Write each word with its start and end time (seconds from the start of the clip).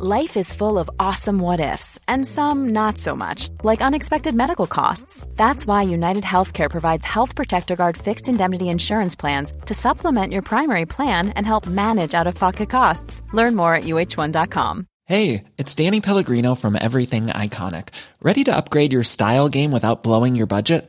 Life 0.00 0.36
is 0.36 0.52
full 0.52 0.78
of 0.78 0.88
awesome 1.00 1.40
what 1.40 1.58
ifs, 1.58 1.98
and 2.06 2.24
some 2.24 2.68
not 2.68 2.98
so 2.98 3.16
much, 3.16 3.48
like 3.64 3.80
unexpected 3.80 4.32
medical 4.32 4.68
costs. 4.68 5.26
That's 5.34 5.66
why 5.66 5.82
United 5.82 6.22
Healthcare 6.22 6.70
provides 6.70 7.04
Health 7.04 7.34
Protector 7.34 7.74
Guard 7.74 7.96
fixed 7.96 8.28
indemnity 8.28 8.68
insurance 8.68 9.16
plans 9.16 9.52
to 9.66 9.74
supplement 9.74 10.32
your 10.32 10.42
primary 10.42 10.86
plan 10.86 11.30
and 11.30 11.44
help 11.44 11.66
manage 11.66 12.14
out 12.14 12.28
of 12.28 12.36
pocket 12.36 12.70
costs. 12.70 13.22
Learn 13.32 13.56
more 13.56 13.74
at 13.74 13.84
uh1.com. 13.84 14.86
Hey, 15.06 15.42
it's 15.56 15.74
Danny 15.74 16.00
Pellegrino 16.00 16.54
from 16.54 16.76
Everything 16.76 17.26
Iconic. 17.26 17.88
Ready 18.22 18.44
to 18.44 18.54
upgrade 18.54 18.92
your 18.92 19.02
style 19.02 19.48
game 19.48 19.72
without 19.72 20.04
blowing 20.04 20.36
your 20.36 20.46
budget? 20.46 20.88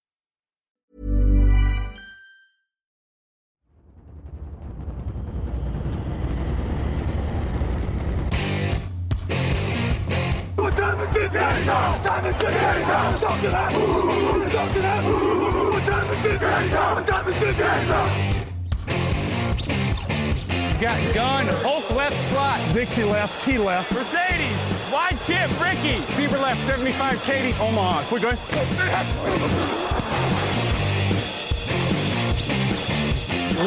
Got 20.81 21.13
gun, 21.13 21.45
Hulk 21.63 21.89
left 21.95 22.31
slot. 22.31 22.59
Dixie 22.73 23.03
left, 23.05 23.45
key 23.45 23.57
left. 23.57 23.93
Mercedes, 23.93 24.91
wide 24.91 25.17
chip, 25.25 25.49
Ricky. 25.61 26.01
Fever 26.17 26.37
left, 26.39 26.59
75, 26.67 27.23
Katie, 27.23 27.55
Omaha. 27.61 28.03
Quick, 28.09 28.23
going. 28.23 28.37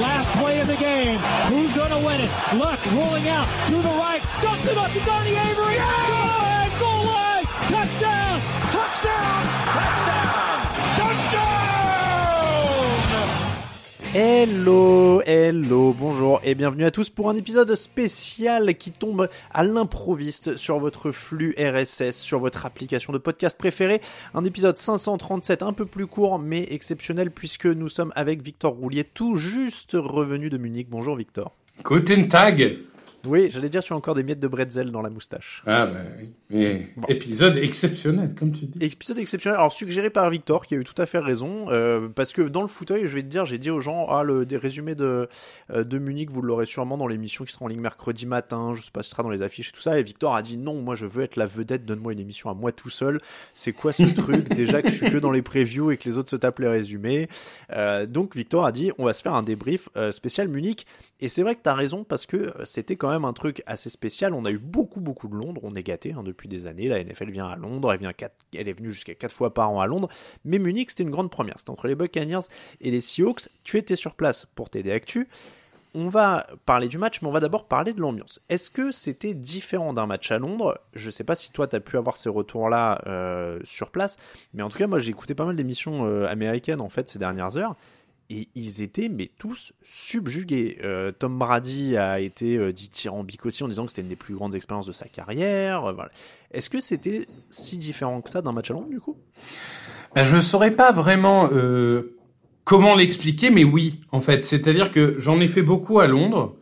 Last 0.02 0.28
play 0.38 0.60
of 0.60 0.66
the 0.66 0.76
game. 0.76 1.18
Who's 1.48 1.72
going 1.72 1.90
to 1.90 1.98
win 2.04 2.20
it? 2.20 2.30
Luck 2.56 2.84
rolling 2.92 3.26
out 3.28 3.48
to 3.68 3.76
the 3.76 3.94
right. 3.96 4.20
Dumps 4.42 4.66
it 4.66 4.76
up 4.76 4.90
to 4.90 5.00
Donnie 5.00 5.30
Avery. 5.30 5.76
Good! 5.76 6.23
Hello, 14.16 15.22
hello, 15.26 15.92
bonjour 15.92 16.40
et 16.44 16.54
bienvenue 16.54 16.84
à 16.84 16.92
tous 16.92 17.10
pour 17.10 17.30
un 17.30 17.34
épisode 17.34 17.74
spécial 17.74 18.76
qui 18.76 18.92
tombe 18.92 19.28
à 19.52 19.64
l'improviste 19.64 20.56
sur 20.56 20.78
votre 20.78 21.10
flux 21.10 21.52
RSS, 21.58 22.12
sur 22.12 22.38
votre 22.38 22.64
application 22.64 23.12
de 23.12 23.18
podcast 23.18 23.58
préférée. 23.58 24.00
Un 24.32 24.44
épisode 24.44 24.78
537 24.78 25.64
un 25.64 25.72
peu 25.72 25.84
plus 25.84 26.06
court 26.06 26.38
mais 26.38 26.64
exceptionnel 26.70 27.32
puisque 27.32 27.66
nous 27.66 27.88
sommes 27.88 28.12
avec 28.14 28.40
Victor 28.40 28.74
Roulier 28.74 29.02
tout 29.02 29.34
juste 29.34 29.94
revenu 29.94 30.48
de 30.48 30.58
Munich. 30.58 30.86
Bonjour 30.88 31.16
Victor. 31.16 31.50
Guten 31.82 32.28
Tag 32.28 32.78
Oui, 33.26 33.48
j'allais 33.50 33.68
dire 33.68 33.82
tu 33.82 33.92
as 33.92 33.96
encore 33.96 34.14
des 34.14 34.22
miettes 34.22 34.40
de 34.40 34.48
bretzel 34.48 34.90
dans 34.90 35.02
la 35.02 35.10
moustache. 35.10 35.62
Ah 35.66 35.86
bah 35.86 35.98
oui. 36.18 36.32
Mais 36.50 36.88
épisode 37.08 37.56
exceptionnel, 37.56 38.34
comme 38.34 38.52
tu 38.52 38.66
dis. 38.66 38.78
Épisode 38.84 39.18
exceptionnel, 39.18 39.58
alors 39.58 39.72
suggéré 39.72 40.10
par 40.10 40.28
Victor, 40.30 40.66
qui 40.66 40.74
a 40.74 40.78
eu 40.78 40.84
tout 40.84 41.00
à 41.00 41.06
fait 41.06 41.18
raison, 41.18 41.66
euh, 41.70 42.08
parce 42.08 42.32
que 42.32 42.42
dans 42.42 42.62
le 42.62 42.68
fauteuil, 42.68 43.06
je 43.06 43.14
vais 43.14 43.22
te 43.22 43.28
dire, 43.28 43.44
j'ai 43.44 43.58
dit 43.58 43.70
aux 43.70 43.80
gens, 43.80 44.06
ah, 44.08 44.22
le, 44.22 44.46
des 44.46 44.56
résumés 44.56 44.94
de, 44.94 45.28
euh, 45.70 45.84
de 45.84 45.98
Munich, 45.98 46.30
vous 46.30 46.42
l'aurez 46.42 46.66
sûrement 46.66 46.96
dans 46.96 47.06
l'émission 47.06 47.44
qui 47.44 47.52
sera 47.52 47.64
en 47.64 47.68
ligne 47.68 47.80
mercredi 47.80 48.26
matin, 48.26 48.72
je 48.74 48.82
sais 48.82 48.90
pas 48.92 49.02
si 49.02 49.08
ce 49.08 49.12
sera 49.12 49.22
dans 49.22 49.30
les 49.30 49.42
affiches 49.42 49.70
et 49.70 49.72
tout 49.72 49.80
ça, 49.80 49.98
et 49.98 50.02
Victor 50.02 50.34
a 50.34 50.42
dit, 50.42 50.56
non, 50.56 50.80
moi 50.80 50.94
je 50.94 51.06
veux 51.06 51.22
être 51.22 51.36
la 51.36 51.46
vedette, 51.46 51.84
donne-moi 51.84 52.12
une 52.12 52.20
émission 52.20 52.50
à 52.50 52.54
moi 52.54 52.72
tout 52.72 52.90
seul, 52.90 53.18
c'est 53.52 53.72
quoi 53.72 53.92
ce 53.92 54.04
truc, 54.04 54.48
déjà 54.54 54.82
que 54.82 54.88
je 54.88 54.94
suis 54.94 55.10
que 55.10 55.18
dans 55.18 55.32
les 55.32 55.42
previews 55.42 55.90
et 55.90 55.96
que 55.96 56.08
les 56.08 56.18
autres 56.18 56.30
se 56.30 56.36
tapent 56.36 56.58
les 56.60 56.68
résumés, 56.68 57.28
euh, 57.72 58.06
donc 58.06 58.36
Victor 58.36 58.64
a 58.64 58.72
dit, 58.72 58.92
on 58.98 59.04
va 59.04 59.12
se 59.12 59.22
faire 59.22 59.34
un 59.34 59.42
débrief 59.42 59.88
euh, 59.96 60.12
spécial 60.12 60.48
Munich, 60.48 60.86
et 61.24 61.30
c'est 61.30 61.42
vrai 61.42 61.54
que 61.54 61.62
t'as 61.62 61.72
raison, 61.72 62.04
parce 62.04 62.26
que 62.26 62.52
c'était 62.64 62.96
quand 62.96 63.08
même 63.08 63.24
un 63.24 63.32
truc 63.32 63.62
assez 63.64 63.88
spécial, 63.88 64.34
on 64.34 64.44
a 64.44 64.50
eu 64.50 64.58
beaucoup 64.58 65.00
beaucoup 65.00 65.26
de 65.26 65.34
Londres, 65.34 65.58
on 65.64 65.74
est 65.74 65.82
gâté 65.82 66.12
hein, 66.12 66.22
depuis 66.22 66.50
des 66.50 66.66
années, 66.66 66.86
la 66.86 67.02
NFL 67.02 67.30
vient 67.30 67.46
à 67.46 67.56
Londres, 67.56 67.90
elle, 67.94 67.98
vient 67.98 68.12
quatre, 68.12 68.36
elle 68.54 68.68
est 68.68 68.74
venue 68.74 68.92
jusqu'à 68.92 69.14
4 69.14 69.34
fois 69.34 69.54
par 69.54 69.70
an 69.70 69.80
à 69.80 69.86
Londres, 69.86 70.10
mais 70.44 70.58
Munich 70.58 70.90
c'était 70.90 71.04
une 71.04 71.10
grande 71.10 71.30
première, 71.30 71.54
c'était 71.56 71.70
entre 71.70 71.88
les 71.88 71.94
Buccaneers 71.94 72.46
et 72.82 72.90
les 72.90 73.00
Seahawks, 73.00 73.48
tu 73.62 73.78
étais 73.78 73.96
sur 73.96 74.16
place 74.16 74.44
pour 74.54 74.68
t'aider 74.68 74.92
actu, 74.92 75.26
on 75.94 76.08
va 76.08 76.46
parler 76.66 76.88
du 76.88 76.98
match, 76.98 77.22
mais 77.22 77.28
on 77.28 77.32
va 77.32 77.40
d'abord 77.40 77.68
parler 77.68 77.94
de 77.94 78.00
l'ambiance. 78.02 78.40
Est-ce 78.50 78.70
que 78.70 78.92
c'était 78.92 79.32
différent 79.32 79.94
d'un 79.94 80.06
match 80.06 80.30
à 80.30 80.38
Londres? 80.38 80.78
Je 80.92 81.08
sais 81.08 81.24
pas 81.24 81.36
si 81.36 81.52
toi 81.52 81.68
tu 81.68 81.76
as 81.76 81.80
pu 81.80 81.96
avoir 81.96 82.18
ces 82.18 82.28
retours-là 82.28 83.00
euh, 83.06 83.60
sur 83.64 83.90
place, 83.90 84.18
mais 84.52 84.62
en 84.62 84.68
tout 84.68 84.76
cas 84.76 84.88
moi 84.88 84.98
j'ai 84.98 85.08
écouté 85.08 85.34
pas 85.34 85.46
mal 85.46 85.56
d'émissions 85.56 86.04
euh, 86.04 86.26
américaines 86.26 86.82
en 86.82 86.90
fait 86.90 87.08
ces 87.08 87.18
dernières 87.18 87.56
heures, 87.56 87.76
et 88.30 88.48
ils 88.54 88.82
étaient 88.82 89.08
mais 89.08 89.30
tous 89.38 89.72
subjugués. 89.82 90.78
Euh, 90.82 91.10
Tom 91.10 91.38
Brady 91.38 91.96
a 91.96 92.20
été 92.20 92.56
euh, 92.56 92.72
dit 92.72 92.88
tyrambique 92.88 93.44
aussi 93.46 93.62
en 93.62 93.68
disant 93.68 93.84
que 93.84 93.90
c'était 93.90 94.02
une 94.02 94.08
des 94.08 94.16
plus 94.16 94.34
grandes 94.34 94.54
expériences 94.54 94.86
de 94.86 94.92
sa 94.92 95.06
carrière. 95.06 95.84
euh, 95.84 95.92
voilà. 95.92 96.10
Est-ce 96.52 96.70
que 96.70 96.80
c'était 96.80 97.26
si 97.50 97.76
différent 97.76 98.20
que 98.20 98.30
ça 98.30 98.42
d'un 98.42 98.52
match 98.52 98.70
à 98.70 98.74
Londres 98.74 98.88
du 98.88 99.00
coup? 99.00 99.16
Ben, 100.14 100.24
je 100.24 100.36
ne 100.36 100.40
saurais 100.40 100.70
pas 100.70 100.92
vraiment 100.92 101.48
euh, 101.52 102.16
comment 102.64 102.94
l'expliquer, 102.94 103.50
mais 103.50 103.64
oui, 103.64 104.00
en 104.12 104.20
fait. 104.20 104.46
C'est-à-dire 104.46 104.90
que 104.90 105.16
j'en 105.18 105.40
ai 105.40 105.48
fait 105.48 105.62
beaucoup 105.62 105.98
à 105.98 106.06
Londres. 106.06 106.56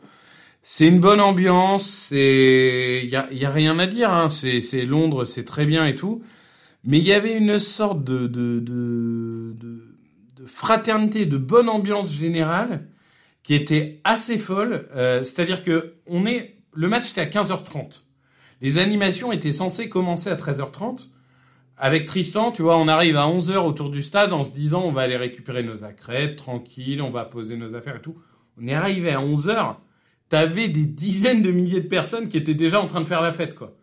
C'est 0.63 0.87
une 0.87 1.01
bonne 1.01 1.21
ambiance, 1.21 2.11
il 2.13 3.05
y 3.05 3.17
a, 3.17 3.51
rien 3.51 3.79
à 3.81 3.87
dire. 3.87 4.13
Hein. 4.13 4.29
C'est 4.29 4.85
Londres, 4.87 5.25
c'est 5.25 5.45
très 5.45 5.67
bien 5.67 5.85
et 5.87 5.97
tout. 5.97 6.23
Mais 6.85 6.99
il 6.99 7.05
y 7.05 7.13
avait 7.13 7.37
une 7.37 7.59
sorte 7.59 8.05
de, 8.05 8.27
de, 8.29 8.61
de 8.61 9.92
fraternité, 10.47 11.27
de 11.27 11.37
bonne 11.37 11.69
ambiance 11.69 12.13
générale 12.13 12.89
qui 13.43 13.55
était 13.55 14.01
assez 14.05 14.39
folle. 14.39 14.89
Euh, 14.95 15.25
C'est-à-dire 15.25 15.63
que 15.65 15.95
on 16.07 16.27
est 16.27 16.57
le 16.73 16.89
match 16.89 17.11
était 17.11 17.21
à 17.21 17.27
15h30. 17.27 18.03
Les 18.61 18.79
animations 18.79 19.33
étaient 19.33 19.53
censées 19.53 19.89
commencer 19.89 20.31
à 20.31 20.37
13h30. 20.37 21.09
Avec 21.77 22.07
Tristan, 22.07 22.53
tu 22.53 22.63
vois, 22.63 22.79
on 22.79 22.87
arrive 22.87 23.17
à 23.17 23.27
11h 23.27 23.57
autour 23.57 23.91
du 23.91 24.03
stade 24.03 24.33
en 24.33 24.45
se 24.45 24.53
disant 24.53 24.83
on 24.83 24.93
va 24.93 25.03
aller 25.03 25.17
récupérer 25.17 25.63
nos 25.63 25.85
accrètes, 25.85 26.37
tranquille, 26.37 27.03
on 27.03 27.11
va 27.11 27.25
poser 27.25 27.57
nos 27.57 27.75
affaires 27.75 27.97
et 27.97 28.01
tout. 28.01 28.17
On 28.61 28.69
est 28.69 28.75
arrivé 28.75 29.11
à 29.11 29.19
11h, 29.19 29.77
t'avais 30.29 30.69
des 30.69 30.85
dizaines 30.85 31.43
de 31.43 31.51
milliers 31.51 31.81
de 31.81 31.89
personnes 31.89 32.29
qui 32.29 32.37
étaient 32.37 32.55
déjà 32.55 32.81
en 32.81 32.87
train 32.87 33.01
de 33.01 33.07
faire 33.07 33.21
la 33.21 33.33
fête, 33.33 33.55
quoi. 33.55 33.77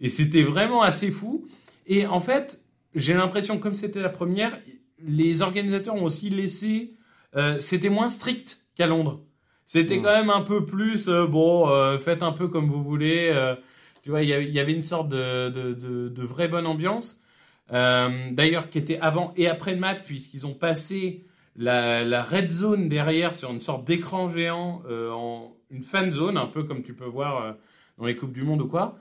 Et 0.00 0.08
c'était 0.10 0.42
vraiment 0.42 0.82
assez 0.82 1.10
fou. 1.10 1.46
Et 1.86 2.06
en 2.06 2.20
fait, 2.20 2.64
j'ai 2.94 3.14
l'impression, 3.14 3.58
comme 3.58 3.74
c'était 3.74 4.02
la 4.02 4.10
première, 4.10 4.58
les 5.02 5.42
organisateurs 5.42 5.94
ont 5.94 6.04
aussi 6.04 6.30
laissé, 6.30 6.94
euh, 7.36 7.58
c'était 7.60 7.88
moins 7.90 8.10
strict 8.10 8.60
qu'à 8.74 8.86
Londres. 8.86 9.20
C'était 9.64 9.98
Mm. 9.98 10.02
quand 10.02 10.16
même 10.16 10.30
un 10.30 10.42
peu 10.42 10.64
plus, 10.64 11.08
euh, 11.08 11.26
bon, 11.26 11.68
euh, 11.68 11.98
faites 11.98 12.22
un 12.22 12.32
peu 12.32 12.48
comme 12.48 12.70
vous 12.70 12.82
voulez. 12.84 13.30
euh, 13.34 13.54
tu 14.02 14.10
vois, 14.10 14.22
il 14.22 14.28
y 14.28 14.32
avait- 14.32 14.44
il 14.46 14.54
y 14.54 14.60
avait 14.60 14.72
une 14.72 14.82
sorte 14.84 15.08
de, 15.08 15.48
de, 15.50 15.72
de, 15.74 16.08
de 16.08 16.22
vraie 16.22 16.46
bonne 16.48 16.66
ambiance. 16.66 17.20
Euh, 17.72 18.30
D'ailleurs, 18.30 18.70
qui 18.70 18.78
était 18.78 18.98
avant 19.00 19.32
et 19.36 19.48
après 19.48 19.74
le 19.74 19.80
match, 19.80 19.98
puisqu'ils 20.04 20.46
ont 20.46 20.54
passé 20.54 21.24
la, 21.56 22.04
la 22.04 22.22
red 22.22 22.48
zone 22.48 22.88
derrière 22.88 23.34
sur 23.34 23.50
une 23.50 23.58
sorte 23.60 23.84
d'écran 23.84 24.28
géant 24.28 24.82
euh, 24.88 25.10
en 25.10 25.52
une 25.72 25.82
fan 25.82 26.12
zone, 26.12 26.36
un 26.36 26.46
peu 26.46 26.62
comme 26.62 26.82
tu 26.84 26.94
peux 26.94 27.06
voir 27.06 27.42
euh, 27.42 27.52
dans 27.98 28.04
les 28.04 28.14
coupes 28.14 28.32
du 28.32 28.42
monde 28.44 28.62
ou 28.62 28.68
quoi. 28.68 28.96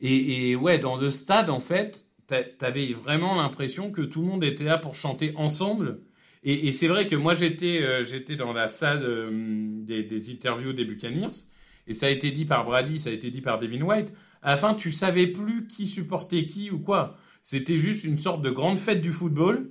Et, 0.00 0.50
et 0.52 0.56
ouais, 0.56 0.78
dans 0.78 0.96
le 0.96 1.10
stade, 1.10 1.50
en 1.50 1.60
fait, 1.60 2.05
t'avais 2.26 2.92
vraiment 2.92 3.36
l'impression 3.36 3.90
que 3.90 4.02
tout 4.02 4.20
le 4.20 4.26
monde 4.26 4.44
était 4.44 4.64
là 4.64 4.78
pour 4.78 4.94
chanter 4.94 5.32
ensemble? 5.36 6.00
Et, 6.48 6.70
c'est 6.70 6.86
vrai 6.86 7.08
que 7.08 7.16
moi, 7.16 7.34
j'étais 7.34 7.80
euh, 7.82 8.36
dans 8.38 8.52
la 8.52 8.68
salle 8.68 9.02
euh, 9.02 9.30
des, 9.82 10.30
interviews 10.30 10.72
des 10.72 10.84
Buccaneers, 10.84 11.48
et 11.88 11.94
ça 11.94 12.06
a 12.06 12.10
été 12.10 12.30
dit 12.30 12.44
par 12.44 12.64
Brady, 12.64 13.00
ça 13.00 13.10
a 13.10 13.12
été 13.12 13.30
dit 13.30 13.40
par 13.40 13.58
Devin 13.58 13.82
White. 13.82 14.12
À 14.42 14.50
la 14.50 14.56
fin, 14.56 14.74
tu 14.74 14.92
savais 14.92 15.26
plus 15.26 15.66
qui 15.66 15.86
supportait 15.86 16.46
qui 16.46 16.70
ou 16.70 16.78
quoi. 16.78 17.16
C'était 17.42 17.78
juste 17.78 18.04
une 18.04 18.18
sorte 18.18 18.42
de 18.42 18.50
grande 18.50 18.78
fête 18.78 19.02
du 19.02 19.12
football. 19.12 19.70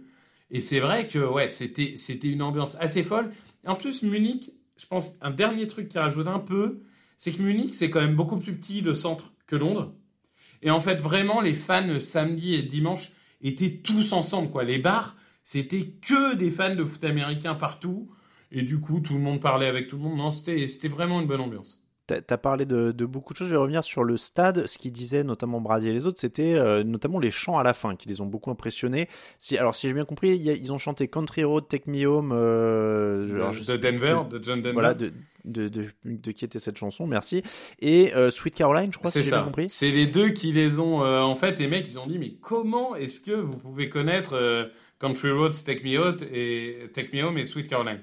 Et 0.51 0.59
c'est 0.61 0.79
vrai 0.79 1.07
que 1.07 1.19
ouais, 1.19 1.49
c'était 1.51 1.97
c'était 1.97 2.29
une 2.29 2.41
ambiance 2.41 2.75
assez 2.79 3.03
folle. 3.03 3.31
Et 3.63 3.67
en 3.67 3.75
plus, 3.75 4.03
Munich, 4.03 4.51
je 4.77 4.85
pense 4.85 5.17
un 5.21 5.31
dernier 5.31 5.67
truc 5.67 5.87
qui 5.87 5.97
rajoute 5.97 6.27
un 6.27 6.39
peu, 6.39 6.81
c'est 7.17 7.31
que 7.31 7.41
Munich 7.41 7.73
c'est 7.73 7.89
quand 7.89 8.01
même 8.01 8.15
beaucoup 8.15 8.37
plus 8.37 8.53
petit 8.53 8.81
le 8.81 8.95
centre 8.95 9.33
que 9.47 9.55
Londres. 9.55 9.93
Et 10.61 10.71
en 10.71 10.79
fait, 10.79 10.95
vraiment, 10.95 11.41
les 11.41 11.53
fans 11.53 11.99
samedi 11.99 12.55
et 12.55 12.63
dimanche 12.63 13.11
étaient 13.41 13.77
tous 13.83 14.13
ensemble 14.13 14.49
quoi. 14.51 14.63
Les 14.63 14.79
bars, 14.79 15.15
c'était 15.43 15.85
que 15.85 16.35
des 16.35 16.51
fans 16.51 16.75
de 16.75 16.83
foot 16.83 17.03
américain 17.03 17.55
partout. 17.55 18.09
Et 18.51 18.61
du 18.61 18.79
coup, 18.79 18.99
tout 18.99 19.13
le 19.13 19.19
monde 19.19 19.41
parlait 19.41 19.67
avec 19.67 19.87
tout 19.87 19.97
le 19.97 20.03
monde. 20.03 20.17
Non, 20.17 20.31
c'était 20.31 20.87
vraiment 20.87 21.19
une 21.21 21.27
bonne 21.27 21.41
ambiance. 21.41 21.79
T'as 22.07 22.21
as 22.29 22.37
parlé 22.37 22.65
de, 22.65 22.91
de, 22.91 23.05
beaucoup 23.05 23.33
de 23.33 23.37
choses. 23.39 23.47
Je 23.47 23.53
vais 23.53 23.57
revenir 23.59 23.83
sur 23.83 24.03
le 24.03 24.17
stade. 24.17 24.67
Ce 24.67 24.77
qu'ils 24.77 24.91
disaient, 24.91 25.23
notamment 25.23 25.59
Brady 25.59 25.87
et 25.87 25.93
les 25.93 26.05
autres, 26.05 26.19
c'était 26.19 26.53
euh, 26.55 26.83
notamment 26.83 27.19
les 27.19 27.31
chants 27.31 27.57
à 27.57 27.63
la 27.63 27.73
fin 27.73 27.95
qui 27.95 28.07
les 28.07 28.21
ont 28.21 28.27
beaucoup 28.27 28.51
impressionnés. 28.51 29.07
Si, 29.39 29.57
alors, 29.57 29.73
si 29.73 29.87
j'ai 29.87 29.93
bien 29.93 30.05
compris, 30.05 30.37
y 30.37 30.49
a, 30.51 30.53
ils 30.53 30.71
ont 30.71 30.77
chanté 30.77 31.07
Country 31.07 31.43
Road, 31.43 31.67
Take 31.67 31.89
Me 31.89 32.05
Home. 32.05 32.31
Euh, 32.31 33.25
de, 33.25 33.71
de 33.71 33.77
Denver, 33.77 34.19
de, 34.29 34.37
de, 34.37 34.43
John 34.43 34.61
Denver. 34.61 34.73
Voilà, 34.73 34.93
de, 34.93 35.11
de, 35.45 35.67
de, 35.67 35.87
de, 36.05 36.31
qui 36.31 36.45
était 36.45 36.59
cette 36.59 36.77
chanson, 36.77 37.07
merci. 37.07 37.43
Et 37.79 38.13
euh, 38.15 38.31
Sweet 38.31 38.55
Caroline, 38.55 38.91
je 38.91 38.97
crois, 38.97 39.11
c'est 39.11 39.23
si 39.23 39.29
ça. 39.29 39.37
j'ai 39.37 39.41
bien 39.41 39.45
compris. 39.45 39.69
C'est 39.69 39.91
les 39.91 40.05
deux 40.05 40.29
qui 40.29 40.51
les 40.51 40.79
ont. 40.79 41.03
Euh, 41.03 41.21
en 41.21 41.35
fait, 41.35 41.59
les 41.59 41.67
mecs, 41.67 41.87
ils 41.87 41.99
ont 41.99 42.05
dit, 42.05 42.19
mais 42.19 42.33
comment 42.41 42.95
est-ce 42.95 43.21
que 43.21 43.31
vous 43.31 43.57
pouvez 43.57 43.89
connaître 43.89 44.33
euh, 44.33 44.65
Country 44.99 45.31
Roads, 45.31 45.63
Take 45.65 45.83
Me 45.83 46.15
et 46.31 46.89
Take 46.93 47.09
Me 47.13 47.23
Home 47.23 47.37
et 47.37 47.45
Sweet 47.45 47.67
Caroline? 47.67 47.99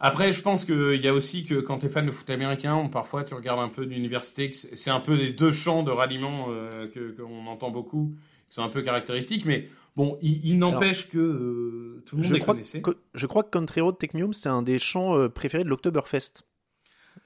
Après, 0.00 0.32
je 0.32 0.40
pense 0.42 0.64
qu'il 0.64 1.00
y 1.02 1.08
a 1.08 1.12
aussi 1.14 1.44
que 1.44 1.54
quand 1.60 1.78
tu 1.78 1.86
es 1.86 1.88
fan 1.88 2.06
de 2.06 2.10
foot 2.10 2.28
américain, 2.30 2.88
parfois 2.92 3.24
tu 3.24 3.34
regardes 3.34 3.60
un 3.60 3.68
peu 3.68 3.86
d'université, 3.86 4.50
c'est 4.52 4.90
un 4.90 5.00
peu 5.00 5.14
les 5.14 5.32
deux 5.32 5.52
chants 5.52 5.82
de 5.82 5.90
ralliement 5.90 6.46
euh, 6.50 6.86
que 6.88 7.10
qu'on 7.10 7.46
entend 7.46 7.70
beaucoup, 7.70 8.14
qui 8.48 8.54
sont 8.54 8.62
un 8.62 8.68
peu 8.68 8.82
caractéristiques, 8.82 9.44
mais 9.44 9.68
bon, 9.96 10.18
il, 10.22 10.44
il 10.46 10.58
n'empêche 10.58 11.08
que 11.08 11.18
euh, 11.18 12.02
tout 12.06 12.16
le 12.16 12.22
monde 12.22 12.28
je 12.28 12.34
les 12.34 12.40
crois 12.40 12.54
connaissait. 12.54 12.80
Que, 12.82 12.96
je 13.14 13.26
crois 13.26 13.42
que 13.42 13.50
Country 13.50 13.80
Road 13.80 13.96
Home, 14.14 14.32
c'est 14.32 14.48
un 14.48 14.62
des 14.62 14.78
chants 14.78 15.16
euh, 15.16 15.28
préférés 15.28 15.64
de 15.64 15.68
l'Oktoberfest. 15.68 16.44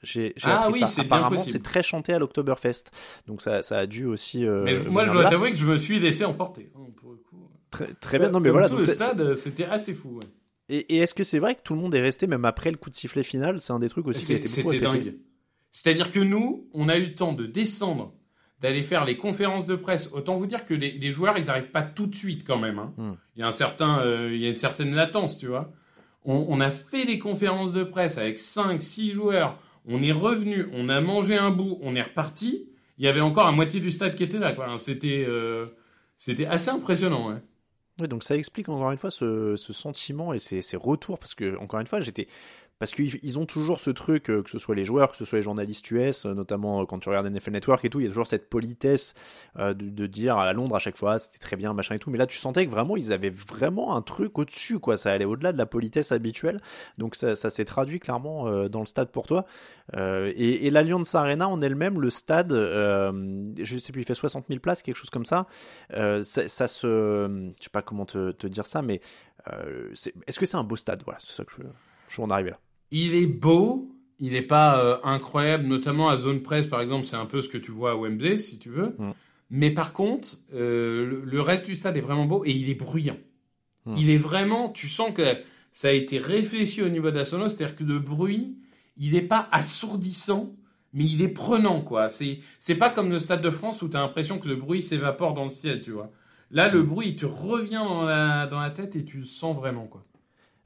J'ai 0.02 0.34
Ah 0.42 0.68
oui, 0.72 0.82
c'est 0.86 1.02
Apparemment, 1.02 1.38
c'est 1.38 1.62
très 1.62 1.82
chanté 1.82 2.12
à 2.12 2.18
l'Oktoberfest. 2.18 2.84
Donc 3.26 3.42
ça, 3.42 3.62
ça 3.62 3.78
a 3.78 3.86
dû 3.86 4.06
aussi. 4.06 4.44
euh, 4.46 4.62
Mais 4.64 4.78
moi, 4.80 5.06
je 5.06 5.12
dois 5.12 5.24
t'avouer 5.24 5.50
que 5.50 5.56
je 5.58 5.66
me 5.66 5.76
suis 5.76 6.00
laissé 6.00 6.24
emporter. 6.24 6.72
hein, 6.74 6.86
pour 6.96 7.12
le 7.12 7.18
coup. 7.18 7.48
Très, 7.70 7.86
très 7.94 8.18
bien. 8.18 8.30
Non, 8.30 8.40
mais 8.40 8.48
Comme 8.48 8.52
voilà. 8.58 8.68
tout 8.68 8.76
donc 8.78 8.86
le 8.86 8.92
stade, 8.92 9.34
c'était 9.36 9.64
assez 9.66 9.94
fou. 9.94 10.18
ouais. 10.18 10.26
Et, 10.72 10.94
et 10.94 10.98
est-ce 10.98 11.14
que 11.14 11.22
c'est 11.22 11.38
vrai 11.38 11.54
que 11.54 11.60
tout 11.62 11.74
le 11.74 11.80
monde 11.80 11.94
est 11.94 12.00
resté 12.00 12.26
même 12.26 12.44
après 12.46 12.70
le 12.70 12.78
coup 12.78 12.88
de 12.88 12.94
sifflet 12.94 13.22
final? 13.22 13.60
C'est 13.60 13.72
un 13.74 13.78
des 13.78 13.90
trucs 13.90 14.06
aussi 14.06 14.24
qui 14.24 14.32
a 14.32 14.36
été 14.36 14.48
C'était 14.48 14.80
dingue. 14.80 15.16
C'est-à-dire 15.70 16.10
que 16.10 16.20
nous, 16.20 16.66
on 16.72 16.88
a 16.88 16.96
eu 16.96 17.06
le 17.06 17.14
temps 17.14 17.34
de 17.34 17.44
descendre, 17.46 18.14
d'aller 18.60 18.82
faire 18.82 19.04
les 19.04 19.16
conférences 19.16 19.66
de 19.66 19.74
presse. 19.74 20.10
Autant 20.12 20.36
vous 20.36 20.46
dire 20.46 20.64
que 20.64 20.72
les, 20.74 20.92
les 20.92 21.12
joueurs, 21.12 21.36
ils 21.36 21.46
n'arrivent 21.46 21.70
pas 21.70 21.82
tout 21.82 22.06
de 22.06 22.14
suite 22.14 22.44
quand 22.46 22.58
même. 22.58 22.78
hein. 22.78 22.92
Hmm. 22.96 23.12
Il 23.36 23.40
y 23.40 23.42
a 23.42 23.46
un 23.48 23.52
certain, 23.52 24.00
euh, 24.00 24.30
il 24.32 24.40
y 24.40 24.46
a 24.46 24.50
une 24.50 24.58
certaine 24.58 24.94
latence, 24.94 25.36
tu 25.38 25.46
vois. 25.46 25.72
On, 26.24 26.46
on 26.48 26.60
a 26.60 26.70
fait 26.70 27.04
des 27.04 27.18
conférences 27.18 27.72
de 27.72 27.84
presse 27.84 28.16
avec 28.16 28.38
5, 28.38 28.82
6 28.82 29.10
joueurs. 29.12 29.58
On 29.86 30.02
est 30.02 30.12
revenu, 30.12 30.66
on 30.72 30.88
a 30.88 31.00
mangé 31.00 31.36
un 31.36 31.50
bout, 31.50 31.78
on 31.82 31.96
est 31.96 32.02
reparti. 32.02 32.68
Il 32.98 33.04
y 33.04 33.08
avait 33.08 33.20
encore 33.20 33.44
la 33.44 33.52
moitié 33.52 33.80
du 33.80 33.90
stade 33.90 34.14
qui 34.14 34.22
était 34.22 34.38
là. 34.38 34.54
C'était, 34.78 35.24
euh, 35.26 35.66
c'était 36.16 36.46
assez 36.46 36.70
impressionnant. 36.70 37.30
Ouais. 37.30 37.42
Oui, 38.00 38.08
donc 38.08 38.24
ça 38.24 38.36
explique 38.36 38.68
encore 38.68 38.90
une 38.90 38.98
fois 38.98 39.10
ce, 39.10 39.54
sentiment 39.56 40.32
et 40.32 40.38
ces, 40.38 40.62
ces 40.62 40.76
retours 40.76 41.18
parce 41.18 41.34
que 41.34 41.56
encore 41.58 41.80
une 41.80 41.86
fois 41.86 42.00
j'étais 42.00 42.26
parce 42.82 42.90
qu'ils 42.94 43.16
ils 43.22 43.38
ont 43.38 43.46
toujours 43.46 43.78
ce 43.78 43.90
truc 43.90 44.28
euh, 44.28 44.42
que 44.42 44.50
ce 44.50 44.58
soit 44.58 44.74
les 44.74 44.82
joueurs 44.82 45.12
que 45.12 45.16
ce 45.16 45.24
soit 45.24 45.38
les 45.38 45.42
journalistes 45.42 45.88
US 45.92 46.26
euh, 46.26 46.34
notamment 46.34 46.82
euh, 46.82 46.84
quand 46.84 46.98
tu 46.98 47.08
regardes 47.10 47.28
NFL 47.28 47.52
Network 47.52 47.84
et 47.84 47.90
tout 47.90 48.00
il 48.00 48.02
y 48.02 48.06
a 48.06 48.08
toujours 48.08 48.26
cette 48.26 48.50
politesse 48.50 49.14
de, 49.56 50.06
dire 50.08 50.36
à 50.36 50.52
Londres 50.52 50.74
à 50.74 50.80
chaque 50.80 50.96
fois 50.96 51.20
c'était 51.20 51.38
très 51.38 51.54
bien 51.54 51.74
machin 51.74 51.94
et 51.94 52.00
tout. 52.00 52.10
Mais 52.10 52.18
là 52.18 52.26
tu 52.26 52.38
sentais 52.38 52.66
que 52.66 52.72
vraiment 52.72 52.96
ils 52.96 53.12
avaient 53.12 53.30
vraiment 53.30 53.94
un 53.94 54.02
truc 54.02 54.36
au 54.36 54.44
dessus 54.44 54.80
quoi. 54.80 54.96
Ça 54.96 55.12
allait 55.12 55.24
au-delà 55.24 55.52
de 55.52 55.58
la 55.58 55.66
politesse 55.66 56.10
habituelle. 56.10 56.58
Donc 56.98 57.14
ça, 57.14 57.36
s'est 57.36 57.64
traduit 57.64 58.00
clairement 58.00 58.66
dans 58.68 58.80
le 58.80 58.86
stade 58.86 59.12
pour 59.12 59.28
toi. 59.28 59.46
Et, 59.96 60.66
et 60.66 60.70
l'Alliance 60.70 61.14
Arena 61.14 61.48
en 61.48 61.60
elle-même 61.60 62.00
le 62.00 62.10
stade 62.10 62.50
euh, 62.50 63.52
je 63.60 63.78
sais 63.78 63.92
plus 63.92 64.02
il 64.02 64.06
fait 64.06 64.14
60 64.14 64.46
000 64.48 64.58
places 64.58 64.82
quelque 64.82 64.96
chose 64.96 65.10
comme 65.10 65.24
ça. 65.24 65.46
Euh, 65.92 66.24
ça, 66.24 66.66
se 66.66 67.52
je 67.58 67.62
sais 67.62 67.70
pas 67.70 67.82
comment 67.82 68.06
te, 68.06 68.46
dire 68.48 68.66
ça 68.66 68.82
mais 68.82 69.00
est-ce 70.26 70.40
que 70.40 70.46
c'est 70.46 70.56
un 70.56 70.64
beau 70.64 70.76
stade? 70.76 71.02
Voilà 71.04 71.20
c'est 71.20 71.36
ça 71.36 71.44
que 71.44 71.52
je 71.52 71.62
veux 71.62 72.24
en 72.24 72.30
arriver 72.30 72.50
là 72.50 72.58
Il 72.92 73.14
est 73.14 73.26
beau, 73.26 73.90
il 74.20 74.32
n'est 74.32 74.42
pas 74.42 74.78
euh, 74.78 74.96
incroyable, 75.02 75.64
notamment 75.64 76.08
à 76.08 76.16
zone 76.16 76.42
presse 76.42 76.68
par 76.68 76.80
exemple, 76.80 77.06
c'est 77.06 77.16
un 77.16 77.26
peu 77.26 77.42
ce 77.42 77.48
que 77.48 77.58
tu 77.58 77.72
vois 77.72 77.92
à 77.92 77.96
Wembley 77.96 78.38
si 78.38 78.58
tu 78.58 78.70
veux. 78.70 78.94
Mm. 78.98 79.12
Mais 79.50 79.70
par 79.70 79.92
contre, 79.92 80.28
euh, 80.54 81.04
le, 81.04 81.24
le 81.24 81.40
reste 81.40 81.66
du 81.66 81.74
stade 81.74 81.96
est 81.96 82.00
vraiment 82.00 82.26
beau 82.26 82.44
et 82.44 82.52
il 82.52 82.70
est 82.70 82.74
bruyant. 82.74 83.18
Mm. 83.86 83.94
Il 83.98 84.10
est 84.10 84.18
vraiment, 84.18 84.68
tu 84.68 84.86
sens 84.88 85.12
que 85.12 85.24
ça 85.72 85.88
a 85.88 85.92
été 85.92 86.18
réfléchi 86.18 86.82
au 86.82 86.88
niveau 86.88 87.10
de 87.10 87.16
la 87.16 87.24
sono, 87.24 87.48
c'est-à-dire 87.48 87.74
que 87.74 87.84
le 87.84 87.98
bruit, 87.98 88.56
il 88.96 89.12
n'est 89.12 89.22
pas 89.22 89.48
assourdissant, 89.50 90.54
mais 90.92 91.04
il 91.04 91.22
est 91.22 91.28
prenant 91.28 91.80
quoi. 91.80 92.10
C'est 92.10 92.38
c'est 92.60 92.76
pas 92.76 92.90
comme 92.90 93.10
le 93.10 93.18
stade 93.18 93.40
de 93.40 93.50
France 93.50 93.82
où 93.82 93.88
tu 93.88 93.96
as 93.96 94.00
l'impression 94.00 94.38
que 94.38 94.48
le 94.48 94.56
bruit 94.56 94.82
s'évapore 94.82 95.34
dans 95.34 95.44
le 95.44 95.50
ciel, 95.50 95.80
tu 95.80 95.90
vois. 95.90 96.10
Là, 96.50 96.68
le 96.68 96.82
bruit, 96.82 97.08
il 97.08 97.16
te 97.16 97.24
revient 97.24 97.82
dans 97.82 98.04
la, 98.04 98.46
dans 98.46 98.60
la 98.60 98.70
tête 98.70 98.94
et 98.94 99.04
tu 99.04 99.18
le 99.18 99.24
sens 99.24 99.56
vraiment 99.56 99.86
quoi. 99.86 100.04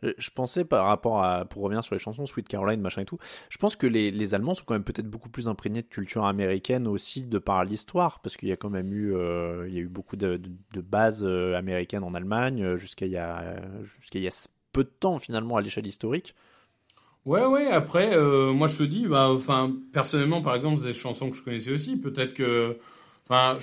Euh, 0.06 0.14
Je 0.18 0.30
pensais 0.30 0.64
par 0.64 0.86
rapport 0.86 1.22
à, 1.22 1.44
pour 1.44 1.62
revenir 1.62 1.84
sur 1.84 1.94
les 1.94 1.98
chansons 1.98 2.26
Sweet 2.26 2.48
Caroline, 2.48 2.80
machin 2.80 3.02
et 3.02 3.04
tout, 3.04 3.18
je 3.48 3.58
pense 3.58 3.76
que 3.76 3.86
les, 3.86 4.34
Allemands 4.34 4.54
sont 4.54 4.64
quand 4.64 4.74
même 4.74 4.84
peut-être 4.84 5.08
beaucoup 5.08 5.28
plus 5.28 5.48
imprégnés 5.48 5.82
de 5.82 5.88
culture 5.88 6.24
américaine 6.24 6.86
aussi 6.86 7.24
de 7.24 7.38
par 7.38 7.64
l'histoire, 7.64 8.20
parce 8.20 8.36
qu'il 8.36 8.48
y 8.48 8.52
a 8.52 8.56
quand 8.56 8.70
même 8.70 8.92
eu, 8.92 9.14
euh, 9.14 9.66
il 9.68 9.74
y 9.74 9.78
a 9.78 9.80
eu 9.80 9.88
beaucoup 9.88 10.16
de, 10.16 10.40
bases 10.74 11.24
euh, 11.24 11.54
américaines 11.54 12.02
en 12.02 12.14
Allemagne 12.14 12.76
jusqu'à 12.76 13.06
il 13.06 13.12
y 13.12 13.16
a, 13.16 13.56
il 14.12 14.20
y 14.20 14.28
a 14.28 14.48
peu 14.72 14.84
de 14.84 14.90
temps 14.90 15.18
finalement 15.18 15.56
à 15.56 15.60
l'échelle 15.60 15.86
historique. 15.86 16.34
Ouais, 17.24 17.44
ouais, 17.44 17.66
après, 17.68 18.16
moi 18.52 18.68
je 18.68 18.78
te 18.78 18.82
dis, 18.84 19.06
bah, 19.08 19.30
enfin, 19.30 19.74
personnellement, 19.92 20.42
par 20.42 20.54
exemple, 20.54 20.80
c'est 20.80 20.88
des 20.88 20.92
chansons 20.92 21.30
que 21.30 21.36
je 21.36 21.42
connaissais 21.42 21.72
aussi. 21.72 21.96
Peut-être 21.96 22.34
que. 22.34 22.78
Enfin, 23.28 23.58